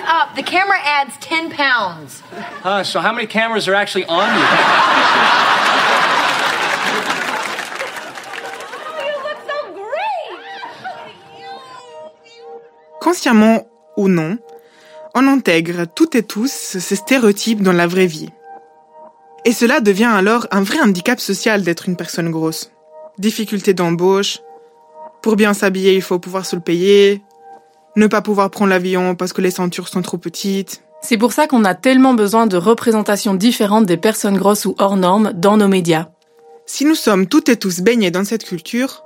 Up. 0.09 0.35
The 0.37 0.43
camera 0.43 0.79
adds 0.83 1.19
10 1.21 1.51
pounds. 1.51 2.23
Uh, 2.65 2.83
so 2.83 2.99
how 2.99 3.13
many 3.13 3.27
cameras 3.27 3.69
are 3.69 3.75
actually 3.75 4.07
on 4.09 4.25
you? 4.25 4.45
Consciemment 13.03 13.67
ou 13.99 14.09
non, 14.09 14.39
on 15.15 15.27
intègre 15.27 15.85
toutes 15.85 16.15
et 16.15 16.23
tous 16.23 16.51
ces 16.51 16.97
stéréotypes 16.97 17.63
dans 17.63 17.75
la 17.75 17.87
vraie 17.87 18.07
vie. 18.07 18.31
Et 19.45 19.53
cela 19.53 19.81
devient 19.81 20.11
alors 20.11 20.47
un 20.51 20.63
vrai 20.63 20.81
handicap 20.81 21.21
social 21.21 21.63
d'être 21.63 21.87
une 21.87 21.97
personne 21.97 22.31
grosse. 22.31 22.71
Difficulté 23.19 23.75
d'embauche. 23.75 24.39
Pour 25.21 25.37
bien 25.37 25.53
s'habiller, 25.53 25.95
il 25.95 26.03
faut 26.03 26.19
pouvoir 26.19 26.47
se 26.47 26.57
le 26.57 26.63
payer 26.63 27.23
ne 27.99 28.07
pas 28.07 28.23
pouvoir 28.23 28.51
prendre 28.51 28.71
l'avion 28.71 29.15
parce 29.15 29.33
que 29.33 29.41
les 29.41 29.51
ceintures 29.51 29.89
sont 29.89 30.03
trop 30.03 30.19
petites. 30.19 30.83
C'est 31.03 31.19
pour 31.19 31.33
ça 31.33 31.47
qu'on 31.47 31.65
a 31.65 31.75
tellement 31.75 32.15
besoin 32.15 32.47
de 32.47 32.57
représentations 32.57 33.35
différentes 33.35 33.87
des 33.87 33.97
personnes 33.97 34.39
grosses 34.39 34.65
ou 34.65 34.75
hors 34.79 34.97
normes 34.97 35.33
dans 35.35 35.57
nos 35.57 35.69
médias. 35.69 36.09
Si 36.67 36.85
nous 36.85 36.95
sommes 36.95 37.27
toutes 37.27 37.49
et 37.49 37.57
tous 37.57 37.81
baignés 37.81 38.11
dans 38.11 38.25
cette 38.25 38.45
culture, 38.45 39.05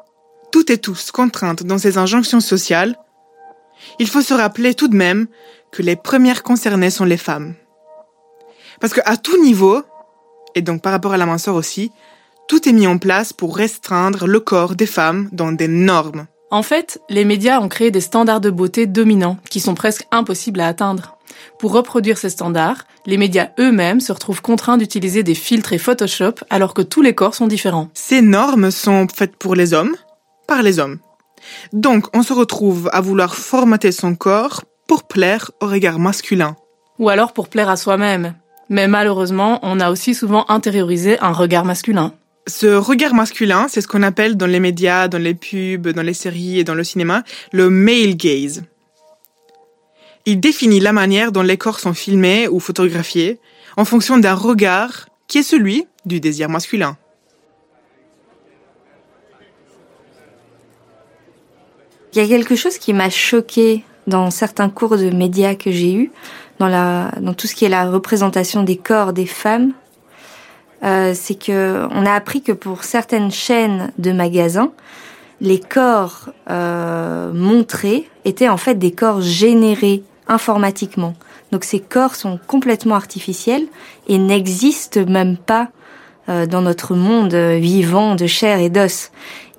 toutes 0.50 0.70
et 0.70 0.78
tous 0.78 1.10
contraintes 1.10 1.62
dans 1.62 1.78
ces 1.78 1.98
injonctions 1.98 2.40
sociales, 2.40 2.96
il 3.98 4.08
faut 4.08 4.22
se 4.22 4.34
rappeler 4.34 4.74
tout 4.74 4.88
de 4.88 4.96
même 4.96 5.26
que 5.70 5.82
les 5.82 5.96
premières 5.96 6.42
concernées 6.42 6.90
sont 6.90 7.04
les 7.04 7.16
femmes. 7.16 7.54
Parce 8.80 8.92
qu'à 8.92 9.16
tout 9.16 9.42
niveau, 9.42 9.82
et 10.54 10.62
donc 10.62 10.82
par 10.82 10.92
rapport 10.92 11.12
à 11.12 11.16
la 11.16 11.26
minceur 11.26 11.54
aussi, 11.54 11.90
tout 12.48 12.68
est 12.68 12.72
mis 12.72 12.86
en 12.86 12.98
place 12.98 13.32
pour 13.32 13.56
restreindre 13.56 14.26
le 14.26 14.40
corps 14.40 14.74
des 14.74 14.86
femmes 14.86 15.28
dans 15.32 15.52
des 15.52 15.68
normes. 15.68 16.26
En 16.52 16.62
fait, 16.62 17.00
les 17.08 17.24
médias 17.24 17.60
ont 17.60 17.68
créé 17.70 17.90
des 17.90 18.02
standards 18.02 18.42
de 18.42 18.50
beauté 18.50 18.86
dominants 18.86 19.38
qui 19.48 19.58
sont 19.58 19.74
presque 19.74 20.06
impossibles 20.10 20.60
à 20.60 20.66
atteindre. 20.66 21.16
Pour 21.58 21.72
reproduire 21.72 22.18
ces 22.18 22.28
standards, 22.28 22.84
les 23.06 23.16
médias 23.16 23.48
eux-mêmes 23.58 24.00
se 24.00 24.12
retrouvent 24.12 24.42
contraints 24.42 24.76
d'utiliser 24.76 25.22
des 25.22 25.34
filtres 25.34 25.72
et 25.72 25.78
Photoshop 25.78 26.34
alors 26.50 26.74
que 26.74 26.82
tous 26.82 27.00
les 27.00 27.14
corps 27.14 27.34
sont 27.34 27.46
différents. 27.46 27.88
Ces 27.94 28.20
normes 28.20 28.70
sont 28.70 29.06
faites 29.08 29.34
pour 29.34 29.54
les 29.54 29.72
hommes, 29.72 29.96
par 30.46 30.62
les 30.62 30.78
hommes. 30.78 30.98
Donc 31.72 32.14
on 32.14 32.22
se 32.22 32.34
retrouve 32.34 32.90
à 32.92 33.00
vouloir 33.00 33.34
formater 33.34 33.90
son 33.90 34.14
corps 34.14 34.62
pour 34.86 35.04
plaire 35.04 35.52
au 35.62 35.68
regard 35.68 35.98
masculin. 35.98 36.54
Ou 36.98 37.08
alors 37.08 37.32
pour 37.32 37.48
plaire 37.48 37.70
à 37.70 37.76
soi-même. 37.76 38.34
Mais 38.68 38.88
malheureusement, 38.88 39.58
on 39.62 39.80
a 39.80 39.90
aussi 39.90 40.14
souvent 40.14 40.44
intériorisé 40.50 41.18
un 41.20 41.32
regard 41.32 41.64
masculin. 41.64 42.12
Ce 42.46 42.66
regard 42.66 43.14
masculin, 43.14 43.66
c'est 43.68 43.80
ce 43.80 43.86
qu'on 43.86 44.02
appelle 44.02 44.36
dans 44.36 44.46
les 44.46 44.58
médias, 44.58 45.06
dans 45.06 45.18
les 45.18 45.34
pubs, 45.34 45.88
dans 45.88 46.02
les 46.02 46.14
séries 46.14 46.58
et 46.58 46.64
dans 46.64 46.74
le 46.74 46.82
cinéma, 46.82 47.22
le 47.52 47.70
male 47.70 48.16
gaze. 48.16 48.64
Il 50.26 50.40
définit 50.40 50.80
la 50.80 50.92
manière 50.92 51.30
dont 51.30 51.42
les 51.42 51.56
corps 51.56 51.78
sont 51.78 51.94
filmés 51.94 52.48
ou 52.48 52.58
photographiés 52.58 53.38
en 53.76 53.84
fonction 53.84 54.18
d'un 54.18 54.34
regard 54.34 55.08
qui 55.28 55.38
est 55.38 55.42
celui 55.42 55.86
du 56.04 56.20
désir 56.20 56.48
masculin. 56.48 56.96
Il 62.12 62.18
y 62.18 62.24
a 62.24 62.28
quelque 62.28 62.56
chose 62.56 62.76
qui 62.76 62.92
m'a 62.92 63.08
choqué 63.08 63.84
dans 64.06 64.30
certains 64.30 64.68
cours 64.68 64.98
de 64.98 65.10
médias 65.10 65.54
que 65.54 65.70
j'ai 65.70 65.94
eus, 65.94 66.10
dans, 66.58 66.68
dans 67.20 67.34
tout 67.34 67.46
ce 67.46 67.54
qui 67.54 67.64
est 67.64 67.70
la 67.70 67.90
représentation 67.90 68.62
des 68.62 68.76
corps 68.76 69.12
des 69.12 69.26
femmes, 69.26 69.72
euh, 70.84 71.12
c'est 71.14 71.34
que 71.34 71.86
on 71.90 72.04
a 72.06 72.12
appris 72.12 72.42
que 72.42 72.52
pour 72.52 72.84
certaines 72.84 73.30
chaînes 73.30 73.92
de 73.98 74.12
magasins, 74.12 74.72
les 75.40 75.60
corps 75.60 76.30
euh, 76.50 77.32
montrés 77.32 78.08
étaient 78.24 78.48
en 78.48 78.56
fait 78.56 78.74
des 78.74 78.92
corps 78.92 79.20
générés 79.20 80.02
informatiquement. 80.28 81.14
Donc 81.50 81.64
ces 81.64 81.80
corps 81.80 82.14
sont 82.14 82.38
complètement 82.46 82.94
artificiels 82.94 83.66
et 84.08 84.18
n'existent 84.18 85.04
même 85.06 85.36
pas 85.36 85.68
euh, 86.28 86.46
dans 86.46 86.62
notre 86.62 86.94
monde 86.94 87.34
vivant 87.34 88.14
de 88.14 88.26
chair 88.26 88.58
et 88.58 88.70
d'os. 88.70 89.10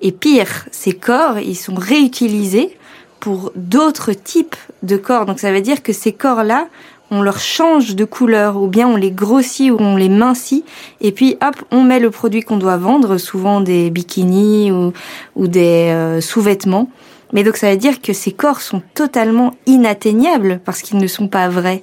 Et 0.02 0.12
pire, 0.12 0.66
ces 0.70 0.92
corps, 0.92 1.38
ils 1.38 1.56
sont 1.56 1.74
réutilisés 1.74 2.76
pour 3.20 3.52
d'autres 3.56 4.12
types 4.12 4.56
de 4.82 4.98
corps. 4.98 5.24
Donc 5.24 5.40
ça 5.40 5.50
veut 5.50 5.62
dire 5.62 5.82
que 5.82 5.94
ces 5.94 6.12
corps-là, 6.12 6.68
on 7.10 7.22
leur 7.22 7.38
change 7.38 7.94
de 7.94 8.04
couleur 8.04 8.56
ou 8.56 8.66
bien 8.66 8.88
on 8.88 8.96
les 8.96 9.10
grossit 9.10 9.70
ou 9.70 9.76
on 9.78 9.96
les 9.96 10.08
mincit 10.08 10.64
et 11.00 11.12
puis 11.12 11.36
hop, 11.42 11.56
on 11.70 11.82
met 11.82 12.00
le 12.00 12.10
produit 12.10 12.42
qu'on 12.42 12.56
doit 12.56 12.76
vendre, 12.76 13.18
souvent 13.18 13.60
des 13.60 13.90
bikinis 13.90 14.72
ou, 14.72 14.92
ou 15.36 15.46
des 15.46 15.90
euh, 15.90 16.20
sous-vêtements. 16.20 16.90
Mais 17.32 17.42
donc 17.42 17.56
ça 17.56 17.70
veut 17.70 17.76
dire 17.76 18.00
que 18.00 18.12
ces 18.12 18.32
corps 18.32 18.60
sont 18.60 18.82
totalement 18.94 19.54
inatteignables 19.66 20.60
parce 20.64 20.82
qu'ils 20.82 20.98
ne 20.98 21.06
sont 21.06 21.28
pas 21.28 21.48
vrais. 21.48 21.82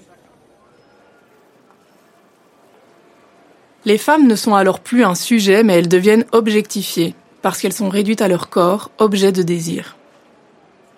Les 3.84 3.98
femmes 3.98 4.28
ne 4.28 4.36
sont 4.36 4.54
alors 4.54 4.80
plus 4.80 5.04
un 5.04 5.16
sujet, 5.16 5.64
mais 5.64 5.74
elles 5.74 5.90
deviennent 5.90 6.26
objectifiées, 6.34 7.16
parce 7.42 7.60
qu'elles 7.60 7.74
sont 7.74 7.90
réduites 7.90 8.22
à 8.22 8.28
leur 8.28 8.50
corps, 8.50 8.92
objet 9.00 9.32
de 9.32 9.42
désir. 9.42 9.98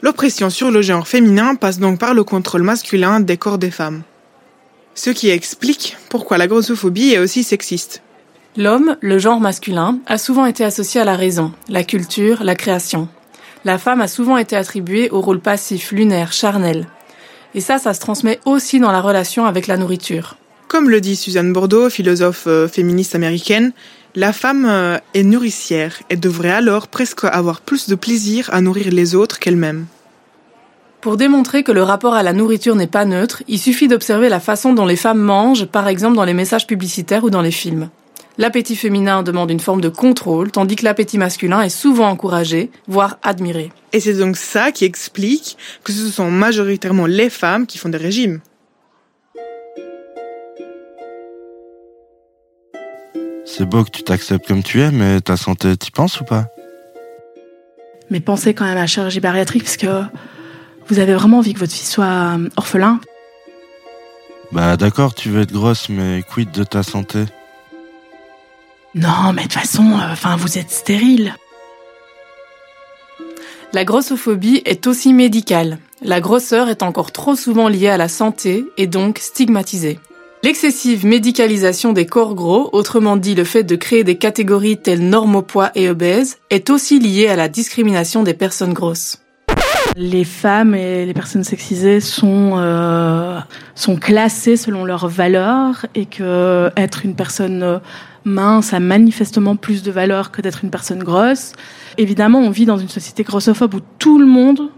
L'oppression 0.01 0.49
sur 0.49 0.69
le 0.69 0.81
genre 0.81 1.07
féminin 1.07 1.55
passe 1.55 1.79
donc 1.79 1.97
par 1.97 2.13
le 2.13 2.25
contrôle 2.25 2.63
masculin 2.63 3.21
des 3.21 3.37
corps 3.37 3.57
des 3.57 3.71
femmes. 3.71 4.03
Ce 4.95 5.09
qui 5.09 5.29
explique 5.29 5.97
pourquoi 6.09 6.37
la 6.37 6.47
grossophobie 6.47 7.13
est 7.13 7.19
aussi 7.19 7.43
sexiste. 7.43 8.01
L'homme, 8.55 8.97
le 9.01 9.17
genre 9.17 9.39
masculin, 9.39 9.97
a 10.05 10.19
souvent 10.19 10.45
été 10.45 10.63
associé 10.63 11.01
à 11.01 11.05
la 11.05 11.15
raison, 11.15 11.51
la 11.67 11.83
culture, 11.83 12.43
la 12.43 12.53
création. 12.53 13.07
La 13.65 13.79
femme 13.79 14.01
a 14.01 14.07
souvent 14.07 14.37
été 14.37 14.55
attribuée 14.55 15.09
au 15.09 15.21
rôle 15.21 15.39
passif, 15.39 15.91
lunaire, 15.91 16.33
charnel. 16.33 16.87
Et 17.55 17.61
ça, 17.61 17.79
ça 17.79 17.93
se 17.93 17.99
transmet 17.99 18.39
aussi 18.45 18.79
dans 18.79 18.91
la 18.91 19.01
relation 19.01 19.45
avec 19.45 19.67
la 19.67 19.77
nourriture. 19.77 20.37
Comme 20.67 20.89
le 20.89 21.01
dit 21.01 21.15
Suzanne 21.15 21.53
Bordeaux, 21.53 21.89
philosophe 21.89 22.45
euh, 22.47 22.67
féministe 22.67 23.15
américaine, 23.15 23.73
la 24.15 24.33
femme 24.33 24.65
euh, 24.65 24.97
est 25.13 25.23
nourricière 25.23 26.01
et 26.09 26.15
devrait 26.15 26.51
alors 26.51 26.87
presque 26.87 27.23
avoir 27.23 27.61
plus 27.61 27.89
de 27.89 27.95
plaisir 27.95 28.49
à 28.51 28.61
nourrir 28.61 28.91
les 28.91 29.15
autres 29.15 29.39
qu'elle-même. 29.39 29.85
Pour 31.03 31.17
démontrer 31.17 31.63
que 31.63 31.73
le 31.73 31.83
rapport 31.83 32.13
à 32.13 32.23
la 32.23 32.31
nourriture 32.31 32.77
n'est 32.77 32.87
pas 32.87 33.03
neutre, 33.03 33.43
il 33.49 33.59
suffit 33.59 33.89
d'observer 33.89 34.29
la 34.29 34.39
façon 34.39 34.71
dont 34.71 34.85
les 34.85 34.95
femmes 34.95 35.19
mangent, 35.19 35.65
par 35.65 35.89
exemple 35.89 36.15
dans 36.15 36.23
les 36.23 36.33
messages 36.33 36.65
publicitaires 36.65 37.25
ou 37.25 37.29
dans 37.29 37.41
les 37.41 37.51
films. 37.51 37.89
L'appétit 38.37 38.77
féminin 38.77 39.21
demande 39.21 39.51
une 39.51 39.59
forme 39.59 39.81
de 39.81 39.89
contrôle, 39.89 40.49
tandis 40.49 40.77
que 40.77 40.85
l'appétit 40.85 41.17
masculin 41.17 41.61
est 41.61 41.67
souvent 41.67 42.07
encouragé, 42.07 42.71
voire 42.87 43.17
admiré. 43.21 43.73
Et 43.91 43.99
c'est 43.99 44.13
donc 44.13 44.37
ça 44.37 44.71
qui 44.71 44.85
explique 44.85 45.57
que 45.83 45.91
ce 45.91 46.07
sont 46.07 46.31
majoritairement 46.31 47.05
les 47.05 47.29
femmes 47.29 47.67
qui 47.67 47.77
font 47.77 47.89
des 47.89 47.97
régimes. 47.97 48.39
C'est 53.43 53.65
beau 53.65 53.83
que 53.83 53.91
tu 53.91 54.03
t'acceptes 54.03 54.47
comme 54.47 54.63
tu 54.63 54.79
es, 54.79 54.89
mais 54.89 55.19
ta 55.19 55.35
santé, 55.35 55.75
t'y 55.75 55.91
penses 55.91 56.21
ou 56.21 56.23
pas? 56.23 56.45
Mais 58.09 58.21
pensez 58.21 58.53
quand 58.53 58.63
même 58.63 58.77
à 58.77 58.81
la 58.81 58.87
chirurgie 58.87 59.19
bariatrique, 59.19 59.63
parce 59.63 59.75
que 59.75 60.03
vous 60.87 60.99
avez 60.99 61.13
vraiment 61.13 61.39
envie 61.39 61.53
que 61.53 61.59
votre 61.59 61.73
fille 61.73 61.85
soit 61.85 62.05
euh, 62.37 62.49
orphelin? 62.57 62.99
Bah 64.51 64.77
d'accord, 64.77 65.15
tu 65.15 65.29
veux 65.29 65.41
être 65.41 65.51
grosse, 65.51 65.89
mais 65.89 66.23
quid 66.29 66.51
de 66.51 66.63
ta 66.63 66.83
santé? 66.83 67.25
Non, 68.95 69.33
mais 69.33 69.43
de 69.43 69.47
toute 69.47 69.53
façon, 69.53 69.91
euh, 69.91 70.11
enfin, 70.11 70.35
vous 70.35 70.57
êtes 70.57 70.69
stérile. 70.69 71.35
La 73.73 73.85
grossophobie 73.85 74.61
est 74.65 74.85
aussi 74.85 75.13
médicale. 75.13 75.79
La 76.03 76.21
grosseur 76.21 76.69
est 76.69 76.83
encore 76.83 77.11
trop 77.11 77.35
souvent 77.35 77.67
liée 77.67 77.87
à 77.87 77.97
la 77.97 78.07
santé 78.07 78.65
et 78.77 78.85
donc 78.85 79.17
stigmatisée. 79.17 79.99
L'excessive 80.43 81.05
médicalisation 81.05 81.93
des 81.93 82.05
corps 82.05 82.35
gros, 82.35 82.69
autrement 82.73 83.15
dit 83.15 83.33
le 83.33 83.45
fait 83.45 83.63
de 83.63 83.75
créer 83.75 84.03
des 84.03 84.17
catégories 84.17 84.77
telles 84.77 85.07
normopoids 85.07 85.71
et 85.73 85.89
obèses, 85.89 86.37
est 86.51 86.69
aussi 86.69 86.99
liée 86.99 87.29
à 87.29 87.35
la 87.35 87.47
discrimination 87.47 88.21
des 88.21 88.35
personnes 88.35 88.73
grosses. 88.73 89.22
Les 89.95 90.23
femmes 90.23 90.73
et 90.73 91.05
les 91.05 91.13
personnes 91.13 91.43
sexisées 91.43 91.99
sont 91.99 92.53
euh, 92.55 93.39
sont 93.75 93.95
classées 93.95 94.57
selon 94.57 94.85
leurs 94.85 95.07
valeurs 95.07 95.85
et 95.93 96.05
que 96.05 96.71
être 96.75 97.05
une 97.05 97.15
personne 97.15 97.79
mince 98.25 98.73
a 98.73 98.79
manifestement 98.79 99.55
plus 99.55 99.83
de 99.83 99.91
valeur 99.91 100.31
que 100.31 100.41
d'être 100.41 100.63
une 100.63 100.71
personne 100.71 101.03
grosse. 101.03 101.53
Évidemment, 101.97 102.39
on 102.39 102.49
vit 102.49 102.65
dans 102.65 102.77
une 102.77 102.89
société 102.89 103.23
grossophobe 103.23 103.75
où 103.75 103.81
tout 103.99 104.17
le 104.17 104.25
monde 104.25 104.69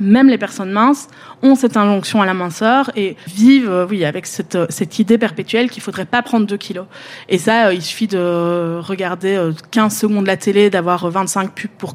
même 0.00 0.28
les 0.28 0.38
personnes 0.38 0.72
minces 0.72 1.08
ont 1.42 1.54
cette 1.54 1.76
injonction 1.76 2.20
à 2.22 2.26
la 2.26 2.34
minceur 2.34 2.90
et 2.96 3.16
vivent, 3.26 3.70
euh, 3.70 3.86
oui, 3.88 4.04
avec 4.04 4.26
cette, 4.26 4.54
euh, 4.54 4.66
cette 4.68 4.98
idée 4.98 5.18
perpétuelle 5.18 5.70
qu'il 5.70 5.82
faudrait 5.82 6.06
pas 6.06 6.22
prendre 6.22 6.46
2 6.46 6.56
kilos. 6.56 6.86
Et 7.28 7.38
ça, 7.38 7.66
euh, 7.66 7.74
il 7.74 7.82
suffit 7.82 8.06
de 8.06 8.80
regarder 8.80 9.50
15 9.70 9.96
secondes 9.96 10.26
la 10.26 10.36
télé, 10.36 10.70
d'avoir 10.70 11.08
25 11.08 11.52
pubs 11.52 11.70
pour 11.78 11.94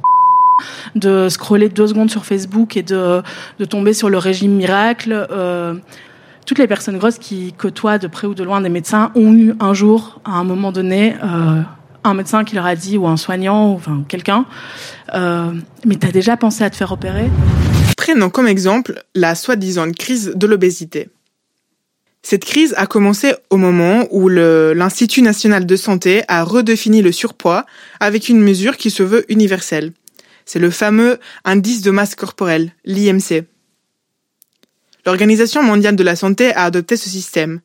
de 0.95 1.29
scroller 1.29 1.69
deux 1.69 1.87
secondes 1.87 2.09
sur 2.09 2.25
Facebook 2.25 2.77
et 2.77 2.83
de, 2.83 3.21
tomber 3.69 3.93
sur 3.93 4.09
le 4.09 4.17
régime 4.17 4.51
miracle. 4.51 5.27
Euh, 5.31 5.75
toutes 6.45 6.59
les 6.59 6.67
personnes 6.67 6.97
grosses 6.97 7.17
qui 7.17 7.53
côtoient 7.53 7.97
de 7.97 8.07
près 8.07 8.27
ou 8.27 8.35
de 8.35 8.43
loin 8.43 8.61
des 8.61 8.69
médecins 8.69 9.11
ont 9.15 9.33
eu 9.33 9.53
un 9.59 9.73
jour, 9.73 10.21
à 10.25 10.33
un 10.33 10.43
moment 10.43 10.71
donné, 10.71 11.15
euh, 11.23 11.61
un 12.03 12.13
médecin 12.13 12.43
qui 12.43 12.55
leur 12.55 12.65
a 12.65 12.75
dit, 12.75 12.97
ou 12.97 13.07
un 13.07 13.17
soignant, 13.17 13.71
ou 13.71 13.75
enfin 13.75 14.03
quelqu'un, 14.07 14.45
euh, 15.13 15.51
mais 15.85 15.95
t'as 15.95 16.11
déjà 16.11 16.37
pensé 16.37 16.63
à 16.63 16.69
te 16.69 16.75
faire 16.75 16.91
opérer? 16.91 17.29
Prenons 17.97 18.29
comme 18.29 18.47
exemple 18.47 19.03
la 19.15 19.33
soi-disant 19.33 19.89
crise 19.91 20.33
de 20.35 20.47
l'obésité. 20.47 21.09
Cette 22.21 22.45
crise 22.45 22.73
a 22.77 22.87
commencé 22.87 23.33
au 23.51 23.57
moment 23.57 24.07
où 24.09 24.29
l'Institut 24.29 25.21
national 25.21 25.65
de 25.65 25.75
santé 25.75 26.23
a 26.27 26.43
redéfini 26.43 27.03
le 27.03 27.11
surpoids 27.11 27.65
avec 27.99 28.29
une 28.29 28.41
mesure 28.41 28.77
qui 28.77 28.89
se 28.89 29.03
veut 29.03 29.31
universelle. 29.31 29.91
C'est 30.45 30.60
le 30.60 30.69
fameux 30.69 31.19
indice 31.43 31.81
de 31.81 31.91
masse 31.91 32.15
corporelle, 32.15 32.71
l'IMC. 32.86 33.45
L'Organisation 35.05 35.62
mondiale 35.63 35.95
de 35.95 36.03
la 36.03 36.15
santé 36.15 36.53
a 36.53 36.63
adopté 36.63 36.97
ce 36.97 37.10
système, 37.10 37.62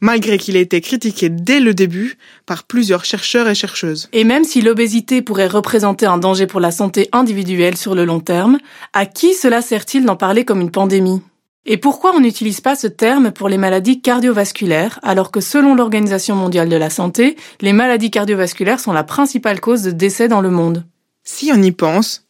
malgré 0.00 0.38
qu'il 0.38 0.56
ait 0.56 0.62
été 0.62 0.80
critiqué 0.80 1.28
dès 1.28 1.60
le 1.60 1.74
début 1.74 2.16
par 2.46 2.64
plusieurs 2.64 3.04
chercheurs 3.04 3.48
et 3.48 3.54
chercheuses. 3.54 4.08
Et 4.12 4.24
même 4.24 4.44
si 4.44 4.60
l'obésité 4.60 5.22
pourrait 5.22 5.46
représenter 5.46 6.06
un 6.06 6.18
danger 6.18 6.46
pour 6.46 6.60
la 6.60 6.70
santé 6.70 7.08
individuelle 7.12 7.76
sur 7.76 7.94
le 7.94 8.04
long 8.04 8.20
terme, 8.20 8.58
à 8.92 9.06
qui 9.06 9.34
cela 9.34 9.62
sert-il 9.62 10.04
d'en 10.04 10.16
parler 10.16 10.44
comme 10.44 10.60
une 10.60 10.70
pandémie? 10.70 11.22
Et 11.66 11.76
pourquoi 11.76 12.14
on 12.16 12.20
n'utilise 12.20 12.62
pas 12.62 12.74
ce 12.74 12.86
terme 12.86 13.32
pour 13.32 13.48
les 13.48 13.58
maladies 13.58 14.00
cardiovasculaires, 14.00 14.98
alors 15.02 15.30
que 15.30 15.40
selon 15.40 15.74
l'Organisation 15.74 16.34
mondiale 16.34 16.70
de 16.70 16.76
la 16.76 16.88
santé, 16.88 17.36
les 17.60 17.74
maladies 17.74 18.10
cardiovasculaires 18.10 18.80
sont 18.80 18.94
la 18.94 19.04
principale 19.04 19.60
cause 19.60 19.82
de 19.82 19.90
décès 19.90 20.26
dans 20.26 20.40
le 20.40 20.50
monde? 20.50 20.84
Si 21.24 21.50
on 21.52 21.62
y 21.62 21.72
pense, 21.72 22.26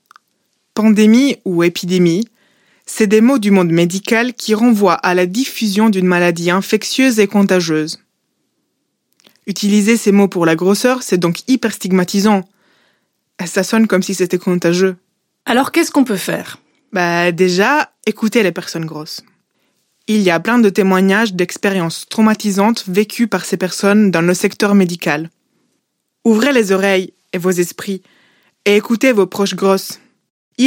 pandémie 0.74 1.37
ou 1.44 1.62
épidémie, 1.62 2.29
c'est 2.87 3.07
des 3.07 3.20
mots 3.20 3.38
du 3.38 3.50
monde 3.50 3.70
médical 3.70 4.35
qui 4.35 4.55
renvoient 4.55 4.94
à 4.94 5.14
la 5.14 5.26
diffusion 5.26 5.90
d'une 5.90 6.07
maladie 6.07 6.50
infectieuse 6.50 7.20
et 7.20 7.29
contagieuse. 7.29 8.00
Utiliser 9.46 9.96
ces 9.96 10.12
mots 10.12 10.29
pour 10.29 10.44
la 10.44 10.57
grosseur, 10.57 11.03
c'est 11.03 11.18
donc 11.18 11.48
hyper 11.48 11.72
stigmatisant. 11.72 12.42
Ça 13.46 13.62
sonne 13.62 13.87
comme 13.87 14.03
si 14.03 14.14
c'était 14.14 14.38
contagieux. 14.38 14.96
Alors 15.46 15.72
qu'est-ce 15.72 15.90
qu'on 15.90 16.05
peut 16.05 16.16
faire? 16.16 16.59
Bah 16.92 17.33
déjà, 17.33 17.92
écoutez 18.07 18.42
les 18.42 18.53
personnes 18.53 18.85
grosses. 18.85 19.22
Il 20.09 20.22
y 20.22 20.31
a 20.31 20.40
plein 20.40 20.59
de 20.59 20.68
témoignages 20.68 21.35
d'expériences 21.35 22.07
traumatisantes 22.09 22.85
vécues 22.88 23.29
par 23.29 23.44
ces 23.44 23.57
personnes 23.57 24.11
dans 24.11 24.20
le 24.20 24.35
secteur 24.35 24.74
médical. 24.74 25.31
Ouvrez 26.24 26.53
les 26.53 26.72
oreilles 26.72 27.12
et 27.33 27.38
vos 27.38 27.50
esprits 27.50 28.03
et 28.64 28.77
écoutez 28.77 29.12
vos 29.12 29.27
proches 29.27 29.55
grosses 29.55 29.99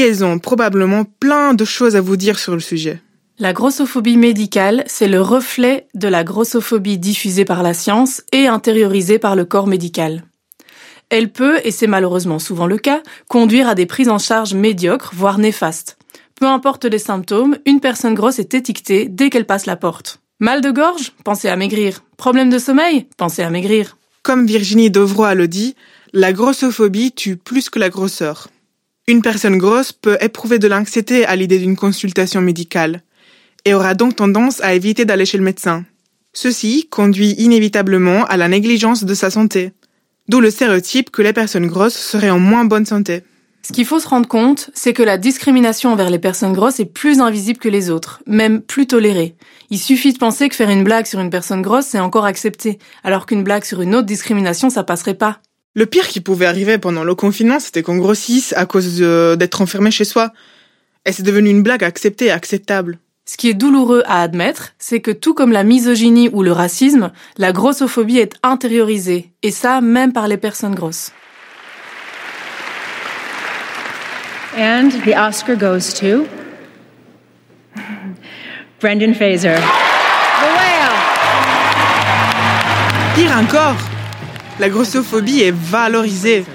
ils 0.02 0.26
ont 0.26 0.40
probablement 0.40 1.06
plein 1.06 1.54
de 1.54 1.66
choses 1.66 1.96
à 1.96 2.02
vous 2.02 2.18
dire 2.18 2.40
sur 2.40 2.54
le 2.54 2.60
sujet. 2.60 3.00
La 3.40 3.54
grossophobie 3.54 4.18
médicale, 4.18 4.84
c'est 4.88 5.08
le 5.08 5.22
reflet 5.22 5.88
de 5.94 6.08
la 6.08 6.24
grossophobie 6.24 6.98
diffusée 6.98 7.46
par 7.46 7.64
la 7.64 7.74
science 7.74 8.24
et 8.32 8.48
intériorisée 8.48 9.20
par 9.20 9.36
le 9.36 9.46
corps 9.46 9.68
médical. 9.68 10.24
Elle 11.10 11.32
peut, 11.32 11.60
et 11.64 11.72
c'est 11.72 11.88
malheureusement 11.88 12.40
souvent 12.40 12.66
le 12.66 12.78
cas, 12.78 13.02
conduire 13.28 13.68
à 13.68 13.76
des 13.76 13.86
prises 13.86 14.10
en 14.10 14.18
charge 14.18 14.54
médiocres, 14.54 15.12
voire 15.14 15.38
néfastes. 15.38 15.98
Peu 16.36 16.48
importe 16.48 16.86
les 16.86 17.00
symptômes, 17.00 17.58
une 17.66 17.80
personne 17.80 18.16
grosse 18.16 18.40
est 18.40 18.54
étiquetée 18.54 19.08
dès 19.10 19.30
qu'elle 19.30 19.46
passe 19.46 19.68
la 19.68 19.76
porte. 19.76 20.20
Mal 20.40 20.62
de 20.62 20.72
gorge? 20.72 21.12
Pensez 21.24 21.50
à 21.50 21.56
maigrir. 21.56 22.04
Problème 22.18 22.50
de 22.50 22.58
sommeil? 22.58 23.08
Pensez 23.18 23.44
à 23.44 23.50
maigrir. 23.52 23.98
Comme 24.24 24.48
Virginie 24.48 24.90
Dovroy 24.90 25.36
le 25.36 25.48
dit, 25.48 25.76
la 26.16 26.32
grossophobie 26.32 27.12
tue 27.12 27.38
plus 27.38 27.72
que 27.72 27.80
la 27.80 27.90
grosseur. 27.90 28.50
Une 29.08 29.24
personne 29.24 29.58
grosse 29.58 29.92
peut 29.92 30.18
éprouver 30.22 30.60
de 30.60 30.68
l'anxiété 30.68 31.26
à 31.26 31.36
l'idée 31.36 31.58
d'une 31.58 31.76
consultation 31.76 32.40
médicale 32.40 33.02
et 33.66 33.74
aura 33.74 33.96
donc 33.96 34.16
tendance 34.16 34.62
à 34.62 34.76
éviter 34.76 35.06
d'aller 35.06 35.26
chez 35.26 35.40
le 35.40 35.44
médecin. 35.44 35.86
Ceci 36.32 36.88
conduit 36.92 37.32
inévitablement 37.40 38.26
à 38.26 38.38
la 38.38 38.48
négligence 38.48 39.04
de 39.04 39.14
sa 39.16 39.32
santé, 39.32 39.72
d'où 40.28 40.40
le 40.40 40.52
stéréotype 40.52 41.10
que 41.10 41.24
les 41.24 41.34
personnes 41.34 41.66
grosses 41.66 41.98
seraient 41.98 42.30
en 42.30 42.40
moins 42.40 42.66
bonne 42.66 42.86
santé. 42.86 43.24
Ce 43.64 43.74
qu'il 43.74 43.86
faut 43.86 44.00
se 44.00 44.08
rendre 44.08 44.28
compte, 44.28 44.70
c'est 44.76 44.94
que 44.94 45.04
la 45.04 45.18
discrimination 45.18 45.92
envers 45.92 46.12
les 46.12 46.20
personnes 46.20 46.54
grosses 46.54 46.80
est 46.80 46.86
plus 46.86 47.22
invisible 47.22 47.60
que 47.60 47.70
les 47.70 47.90
autres, 47.90 48.22
même 48.28 48.62
plus 48.62 48.86
tolérée. 48.86 49.36
Il 49.72 49.80
suffit 49.80 50.14
de 50.14 50.20
penser 50.20 50.48
que 50.48 50.56
faire 50.56 50.70
une 50.70 50.84
blague 50.84 51.08
sur 51.08 51.22
une 51.22 51.32
personne 51.32 51.64
grosse, 51.64 51.86
c'est 51.86 52.00
encore 52.00 52.26
accepté, 52.26 52.78
alors 53.04 53.26
qu'une 53.26 53.44
blague 53.44 53.64
sur 53.64 53.82
une 53.82 53.96
autre 53.96 54.06
discrimination, 54.06 54.70
ça 54.70 54.84
passerait 54.84 55.16
pas. 55.16 55.40
Le 55.76 55.88
pire 55.88 56.08
qui 56.08 56.22
pouvait 56.22 56.46
arriver 56.46 56.78
pendant 56.78 57.04
le 57.04 57.16
confinement, 57.16 57.60
c'était 57.60 57.82
qu'on 57.82 57.98
grossisse 57.98 58.54
à 58.56 58.68
cause 58.68 59.00
d'être 59.00 59.62
enfermé 59.62 59.90
chez 59.90 60.06
soi. 60.06 60.32
Et 61.06 61.12
c'est 61.12 61.24
devenu 61.24 61.50
une 61.50 61.64
blague 61.64 61.84
acceptée 61.84 62.26
et 62.26 62.32
acceptable. 62.32 63.00
Ce 63.26 63.38
qui 63.38 63.50
est 63.50 63.54
douloureux 63.54 64.04
à 64.06 64.22
admettre, 64.22 64.74
c'est 64.78 65.00
que 65.00 65.10
tout 65.10 65.34
comme 65.34 65.52
la 65.52 65.64
misogynie 65.64 66.30
ou 66.32 66.44
le 66.44 66.52
racisme, 66.52 67.12
la 67.38 67.52
grossophobie 67.54 68.20
est 68.20 68.36
intériorisée, 68.44 69.32
et 69.42 69.52
ça 69.52 69.82
même 69.82 70.14
par 70.14 70.28
les 70.28 70.38
personnes 70.38 70.76
grosses. 70.76 71.12
And 74.58 74.90
the 75.06 75.16
Oscar 75.18 75.56
goes 75.56 75.94
to 76.00 76.28
Brendan 78.80 79.16
Fraser. 79.16 79.56
Pire 83.16 83.38
encore, 83.38 83.78
la 84.64 84.70
grossophobie 84.70 85.42
est 85.42 85.54
valorisée. 85.54 86.46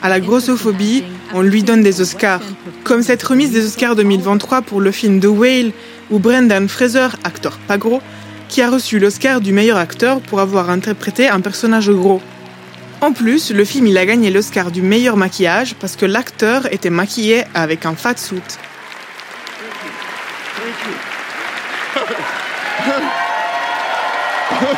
À 0.00 0.08
la 0.08 0.20
grossophobie, 0.20 1.02
on 1.34 1.42
lui 1.42 1.64
donne 1.64 1.82
des 1.82 2.00
Oscars. 2.00 2.40
Comme 2.84 3.02
cette 3.02 3.20
remise 3.24 3.50
des 3.50 3.66
Oscars 3.66 3.96
2023 3.96 4.62
pour 4.62 4.80
le 4.80 4.92
film 4.92 5.18
The 5.18 5.26
Whale, 5.26 5.72
où 6.08 6.20
Brendan 6.20 6.68
Fraser, 6.68 7.08
acteur 7.24 7.58
pas 7.66 7.76
gros, 7.76 8.00
qui 8.48 8.62
a 8.62 8.70
reçu 8.70 9.00
l'Oscar 9.00 9.40
du 9.40 9.52
meilleur 9.52 9.76
acteur 9.76 10.20
pour 10.20 10.38
avoir 10.38 10.70
interprété 10.70 11.26
un 11.26 11.40
personnage 11.40 11.90
gros. 11.90 12.22
En 13.00 13.12
plus, 13.12 13.50
le 13.50 13.64
film 13.64 13.88
il 13.88 13.98
a 13.98 14.06
gagné 14.06 14.30
l'Oscar 14.30 14.70
du 14.70 14.80
meilleur 14.80 15.16
maquillage 15.16 15.74
parce 15.80 15.96
que 15.96 16.06
l'acteur 16.06 16.72
était 16.72 16.90
maquillé 16.90 17.42
avec 17.54 17.86
un 17.86 17.96
fat 17.96 18.18
suit. 18.18 18.40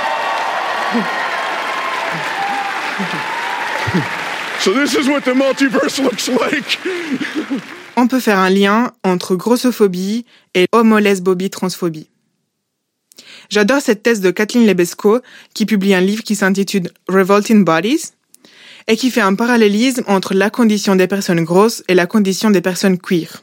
So 4.61 4.75
this 4.75 4.94
is 4.94 5.09
what 5.09 5.23
the 5.23 5.35
multiverse 5.35 6.03
looks 6.03 6.29
like. 6.29 6.79
On 7.96 8.07
peut 8.07 8.20
faire 8.20 8.38
un 8.38 8.51
lien 8.51 8.92
entre 9.05 9.35
grossophobie 9.35 10.27
et 10.55 10.66
homolesbobie 10.73 11.49
transphobie. 11.49 12.09
J'adore 13.49 13.81
cette 13.81 14.03
thèse 14.03 14.20
de 14.20 14.31
Kathleen 14.31 14.66
Lebesco 14.66 15.20
qui 15.55 15.64
publie 15.64 15.94
un 15.94 16.01
livre 16.01 16.23
qui 16.23 16.37
s'intitule 16.37 16.90
Revolting 17.09 17.64
Bodies 17.64 18.12
et 18.87 18.96
qui 18.96 19.11
fait 19.11 19.23
un 19.23 19.35
parallélisme 19.35 20.05
entre 20.07 20.35
la 20.35 20.51
condition 20.51 20.94
des 20.94 21.07
personnes 21.07 21.44
grosses 21.44 21.83
et 21.88 21.94
la 21.94 22.07
condition 22.07 22.51
des 22.51 22.61
personnes 22.61 22.99
queer. 22.99 23.42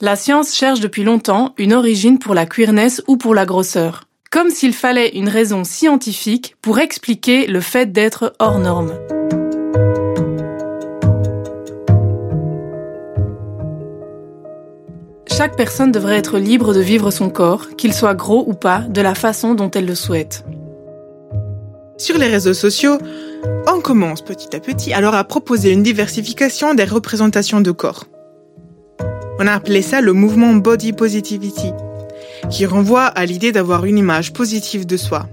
La 0.00 0.16
science 0.16 0.54
cherche 0.54 0.80
depuis 0.80 1.02
longtemps 1.02 1.54
une 1.56 1.72
origine 1.72 2.18
pour 2.18 2.34
la 2.34 2.46
queerness 2.46 3.02
ou 3.08 3.16
pour 3.16 3.34
la 3.34 3.46
grosseur, 3.46 4.04
comme 4.30 4.50
s'il 4.50 4.74
fallait 4.74 5.16
une 5.16 5.28
raison 5.28 5.64
scientifique 5.64 6.56
pour 6.60 6.78
expliquer 6.78 7.46
le 7.46 7.60
fait 7.60 7.90
d'être 7.90 8.34
hors 8.38 8.58
norme. 8.58 8.92
Chaque 15.38 15.54
personne 15.54 15.92
devrait 15.92 16.16
être 16.16 16.36
libre 16.36 16.74
de 16.74 16.80
vivre 16.80 17.12
son 17.12 17.30
corps, 17.30 17.68
qu'il 17.76 17.94
soit 17.94 18.16
gros 18.16 18.42
ou 18.48 18.54
pas, 18.54 18.80
de 18.80 19.00
la 19.00 19.14
façon 19.14 19.54
dont 19.54 19.70
elle 19.70 19.86
le 19.86 19.94
souhaite. 19.94 20.44
Sur 21.96 22.18
les 22.18 22.26
réseaux 22.26 22.54
sociaux, 22.54 22.98
on 23.68 23.80
commence 23.80 24.20
petit 24.20 24.56
à 24.56 24.58
petit 24.58 24.92
alors 24.92 25.14
à 25.14 25.22
proposer 25.22 25.70
une 25.70 25.84
diversification 25.84 26.74
des 26.74 26.82
représentations 26.82 27.60
de 27.60 27.70
corps. 27.70 28.06
On 29.38 29.46
a 29.46 29.52
appelé 29.52 29.80
ça 29.80 30.00
le 30.00 30.12
mouvement 30.12 30.54
Body 30.54 30.92
Positivity, 30.92 31.70
qui 32.50 32.66
renvoie 32.66 33.04
à 33.04 33.24
l'idée 33.24 33.52
d'avoir 33.52 33.84
une 33.84 33.98
image 33.98 34.32
positive 34.32 34.86
de 34.86 34.96
soi. 34.96 35.28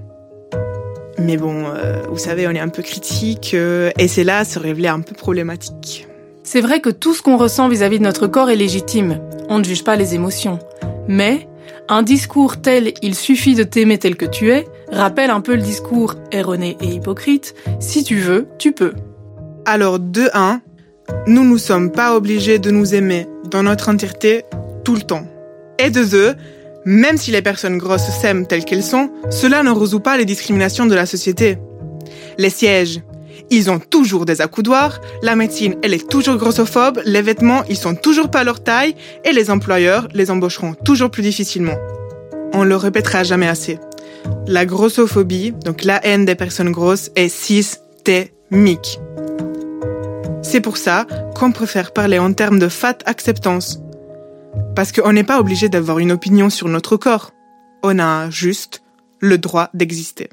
Mais 1.17 1.37
bon, 1.37 1.65
euh, 1.65 2.03
vous 2.11 2.19
savez, 2.19 2.47
on 2.47 2.51
est 2.51 2.59
un 2.59 2.69
peu 2.69 2.83
critique 2.83 3.55
euh, 3.55 3.89
et 3.97 4.07
c'est 4.07 4.23
là 4.23 4.45
se 4.45 4.59
révélait 4.59 4.87
un 4.87 5.01
peu 5.01 5.15
problématique. 5.15 6.07
C'est 6.47 6.61
vrai 6.61 6.79
que 6.79 6.91
tout 6.91 7.15
ce 7.15 7.23
qu'on 7.23 7.37
ressent 7.37 7.67
vis-à-vis 7.67 7.97
de 7.97 8.03
notre 8.03 8.27
corps 8.27 8.51
est 8.51 8.55
légitime. 8.55 9.19
On 9.49 9.57
ne 9.57 9.63
juge 9.63 9.83
pas 9.83 9.95
les 9.95 10.13
émotions. 10.13 10.59
Mais 11.07 11.49
un 11.89 12.03
discours 12.03 12.61
tel 12.61 12.93
il 13.01 13.15
suffit 13.15 13.55
de 13.55 13.63
t'aimer 13.63 13.97
tel 13.97 14.15
que 14.15 14.25
tu 14.25 14.51
es 14.51 14.65
rappelle 14.91 15.31
un 15.31 15.41
peu 15.41 15.55
le 15.55 15.61
discours 15.63 16.13
erroné 16.31 16.77
et 16.81 16.85
hypocrite 16.85 17.55
si 17.79 18.03
tu 18.03 18.17
veux, 18.17 18.47
tu 18.59 18.73
peux. 18.73 18.93
Alors 19.65 19.97
de 19.97 20.29
1, 20.35 20.61
nous 21.25 21.43
ne 21.43 21.57
sommes 21.57 21.91
pas 21.91 22.15
obligés 22.15 22.59
de 22.59 22.69
nous 22.69 22.93
aimer 22.93 23.27
dans 23.49 23.63
notre 23.63 23.89
entièreté 23.89 24.43
tout 24.83 24.93
le 24.93 25.01
temps. 25.01 25.25
Et 25.79 25.89
de 25.89 26.03
2, 26.03 26.35
même 26.85 27.17
si 27.17 27.31
les 27.31 27.41
personnes 27.41 27.79
grosses 27.79 28.11
s'aiment 28.21 28.45
telles 28.45 28.65
qu'elles 28.65 28.83
sont, 28.83 29.09
cela 29.31 29.63
ne 29.63 29.71
résout 29.71 29.99
pas 29.99 30.15
les 30.15 30.25
discriminations 30.25 30.85
de 30.85 30.93
la 30.93 31.07
société. 31.07 31.57
Les 32.37 32.51
sièges, 32.51 33.01
ils 33.49 33.69
ont 33.69 33.79
toujours 33.79 34.25
des 34.25 34.41
accoudoirs, 34.41 35.01
la 35.21 35.35
médecine, 35.35 35.75
elle 35.83 35.93
est 35.93 36.09
toujours 36.09 36.37
grossophobe, 36.37 37.01
les 37.05 37.21
vêtements, 37.21 37.63
ils 37.69 37.77
sont 37.77 37.95
toujours 37.95 38.29
pas 38.29 38.39
à 38.39 38.43
leur 38.43 38.63
taille, 38.63 38.95
et 39.23 39.31
les 39.31 39.49
employeurs 39.51 40.07
les 40.13 40.31
embaucheront 40.31 40.73
toujours 40.73 41.11
plus 41.11 41.23
difficilement. 41.23 41.77
On 42.53 42.63
le 42.63 42.75
répétera 42.75 43.23
jamais 43.23 43.47
assez. 43.47 43.79
La 44.47 44.65
grossophobie, 44.65 45.51
donc 45.51 45.83
la 45.83 46.03
haine 46.05 46.25
des 46.25 46.35
personnes 46.35 46.71
grosses, 46.71 47.11
est 47.15 47.29
systémique. 47.29 48.99
C'est 50.41 50.61
pour 50.61 50.77
ça 50.77 51.05
qu'on 51.35 51.51
préfère 51.51 51.91
parler 51.91 52.19
en 52.19 52.31
termes 52.33 52.59
de 52.59 52.67
fat 52.67 52.97
acceptance. 53.05 53.79
Parce 54.75 54.91
qu'on 54.91 55.11
n'est 55.11 55.23
pas 55.23 55.39
obligé 55.39 55.69
d'avoir 55.69 55.99
une 55.99 56.11
opinion 56.11 56.49
sur 56.49 56.67
notre 56.67 56.97
corps. 56.97 57.31
On 57.83 57.99
a 57.99 58.29
juste 58.29 58.83
le 59.19 59.37
droit 59.37 59.69
d'exister. 59.73 60.29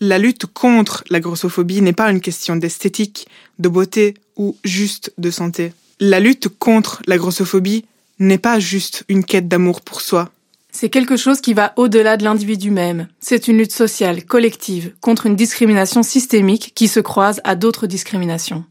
La 0.00 0.18
lutte 0.18 0.46
contre 0.46 1.02
la 1.10 1.18
grossophobie 1.18 1.82
n'est 1.82 1.92
pas 1.92 2.10
une 2.10 2.20
question 2.20 2.54
d'esthétique, 2.54 3.26
de 3.58 3.68
beauté 3.68 4.14
ou 4.36 4.56
juste 4.62 5.12
de 5.18 5.30
santé. 5.30 5.72
La 5.98 6.20
lutte 6.20 6.48
contre 6.48 7.02
la 7.06 7.18
grossophobie 7.18 7.84
n'est 8.20 8.38
pas 8.38 8.60
juste 8.60 9.04
une 9.08 9.24
quête 9.24 9.48
d'amour 9.48 9.80
pour 9.80 10.00
soi. 10.00 10.30
C'est 10.70 10.90
quelque 10.90 11.16
chose 11.16 11.40
qui 11.40 11.54
va 11.54 11.72
au-delà 11.76 12.16
de 12.16 12.22
l'individu 12.22 12.70
même. 12.70 13.08
C'est 13.18 13.48
une 13.48 13.58
lutte 13.58 13.72
sociale, 13.72 14.24
collective, 14.24 14.94
contre 15.00 15.26
une 15.26 15.34
discrimination 15.34 16.04
systémique 16.04 16.72
qui 16.76 16.86
se 16.86 17.00
croise 17.00 17.40
à 17.42 17.56
d'autres 17.56 17.88
discriminations. 17.88 18.64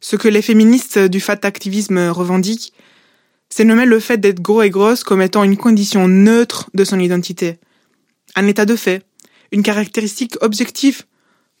Ce 0.00 0.14
que 0.14 0.28
les 0.28 0.42
féministes 0.42 0.98
du 0.98 1.18
fat 1.18 1.40
activisme 1.42 1.98
revendiquent, 2.10 2.72
c'est 3.48 3.64
nommer 3.64 3.86
le 3.86 3.98
fait 3.98 4.18
d'être 4.18 4.40
gros 4.40 4.62
et 4.62 4.70
grosse 4.70 5.02
comme 5.02 5.22
étant 5.22 5.42
une 5.42 5.56
condition 5.56 6.06
neutre 6.06 6.70
de 6.74 6.84
son 6.84 7.00
identité. 7.00 7.58
Un 8.36 8.46
état 8.46 8.66
de 8.66 8.76
fait, 8.76 9.02
une 9.52 9.62
caractéristique 9.62 10.36
objective 10.40 11.04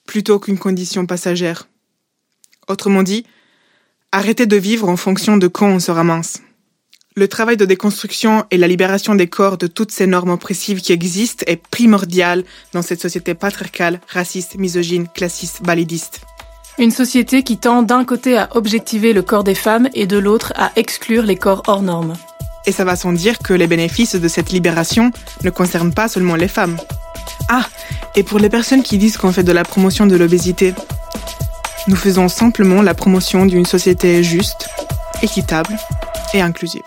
plutôt 0.06 0.38
qu'une 0.38 0.58
condition 0.58 1.06
passagère. 1.06 1.68
Autrement 2.68 3.02
dit, 3.02 3.24
arrêter 4.12 4.46
de 4.46 4.56
vivre 4.56 4.88
en 4.88 4.96
fonction 4.96 5.36
de 5.36 5.48
quand 5.48 5.68
on 5.68 5.78
sera 5.78 6.04
mince. 6.04 6.40
Le 7.14 7.26
travail 7.28 7.56
de 7.56 7.64
déconstruction 7.64 8.44
et 8.50 8.58
la 8.58 8.68
libération 8.68 9.14
des 9.14 9.26
corps 9.26 9.58
de 9.58 9.66
toutes 9.66 9.90
ces 9.90 10.06
normes 10.06 10.30
oppressives 10.30 10.80
qui 10.80 10.92
existent 10.92 11.44
est 11.48 11.60
primordial 11.68 12.44
dans 12.72 12.82
cette 12.82 13.00
société 13.00 13.34
patriarcale, 13.34 14.00
raciste, 14.06 14.56
misogyne, 14.56 15.08
classiste, 15.12 15.60
validiste. 15.64 16.20
Une 16.78 16.92
société 16.92 17.42
qui 17.42 17.58
tend 17.58 17.82
d'un 17.82 18.04
côté 18.04 18.38
à 18.38 18.48
objectiver 18.56 19.12
le 19.12 19.22
corps 19.22 19.42
des 19.42 19.56
femmes 19.56 19.88
et 19.94 20.06
de 20.06 20.16
l'autre 20.16 20.52
à 20.54 20.70
exclure 20.76 21.24
les 21.24 21.34
corps 21.34 21.64
hors 21.66 21.82
normes. 21.82 22.14
Et 22.66 22.72
ça 22.72 22.84
va 22.84 22.96
sans 22.96 23.12
dire 23.12 23.38
que 23.38 23.52
les 23.54 23.66
bénéfices 23.66 24.14
de 24.14 24.28
cette 24.28 24.50
libération 24.50 25.10
ne 25.42 25.50
concernent 25.50 25.94
pas 25.94 26.08
seulement 26.08 26.36
les 26.36 26.48
femmes. 26.48 26.76
Ah, 27.48 27.66
et 28.14 28.22
pour 28.22 28.38
les 28.38 28.50
personnes 28.50 28.82
qui 28.82 28.98
disent 28.98 29.16
qu'on 29.16 29.32
fait 29.32 29.42
de 29.42 29.52
la 29.52 29.64
promotion 29.64 30.06
de 30.06 30.16
l'obésité, 30.16 30.74
nous 31.86 31.96
faisons 31.96 32.28
simplement 32.28 32.82
la 32.82 32.94
promotion 32.94 33.46
d'une 33.46 33.64
société 33.64 34.22
juste, 34.22 34.68
équitable 35.22 35.76
et 36.34 36.40
inclusive. 36.40 36.82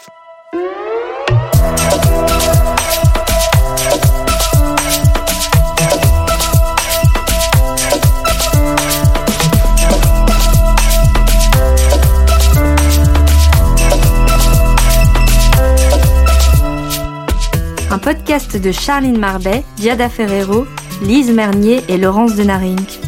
De 18.31 18.71
Charline 18.71 19.17
Marbet, 19.17 19.61
Diada 19.75 20.07
Ferrero, 20.07 20.65
Lise 21.03 21.31
Mernier 21.31 21.81
et 21.89 21.97
Laurence 21.97 22.35
Denarink. 22.35 23.01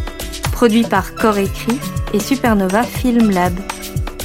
Produit 0.52 0.84
par 0.84 1.16
Corps 1.16 1.38
Écrit 1.38 1.80
et 2.14 2.20
Supernova 2.20 2.84
Film 2.84 3.32
Lab. 3.32 3.54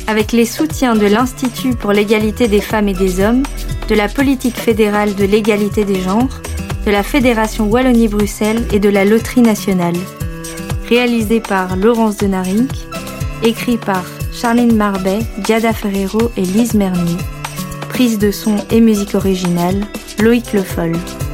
Avec 0.09 0.33
les 0.33 0.45
soutiens 0.45 0.97
de 0.97 1.07
l'Institut 1.07 1.77
pour 1.77 1.93
l'égalité 1.93 2.49
des 2.49 2.61
femmes 2.61 2.89
et 2.89 2.95
des 2.95 3.23
hommes, 3.25 3.45
de 3.89 3.95
la 3.95 4.09
politique 4.09 4.57
fédérale 4.57 5.15
de 5.15 5.25
l'égalité 5.25 5.85
des 5.85 6.01
genres, 6.01 6.41
de 6.85 6.91
la 6.91 7.05
Fédération 7.05 7.69
Wallonie-Bruxelles 7.71 8.67
et 8.73 8.81
de 8.81 8.89
la 8.89 9.05
Loterie 9.05 9.43
nationale. 9.43 9.97
Réalisé 10.89 11.39
par 11.39 11.77
Laurence 11.77 12.17
Denarink, 12.17 12.73
écrit 13.45 13.77
par 13.77 14.03
Charline 14.33 14.75
Marbet, 14.75 15.21
Diada 15.45 15.73
Ferrero 15.73 16.33
et 16.37 16.43
Lise 16.43 16.75
Mernier. 16.75 17.19
Prise 17.89 18.19
de 18.19 18.33
son 18.33 18.57
et 18.73 18.81
musique 18.81 19.15
originale, 19.15 19.87
Loïc 20.21 20.53
Le 20.53 20.63
Foll. 20.65 21.28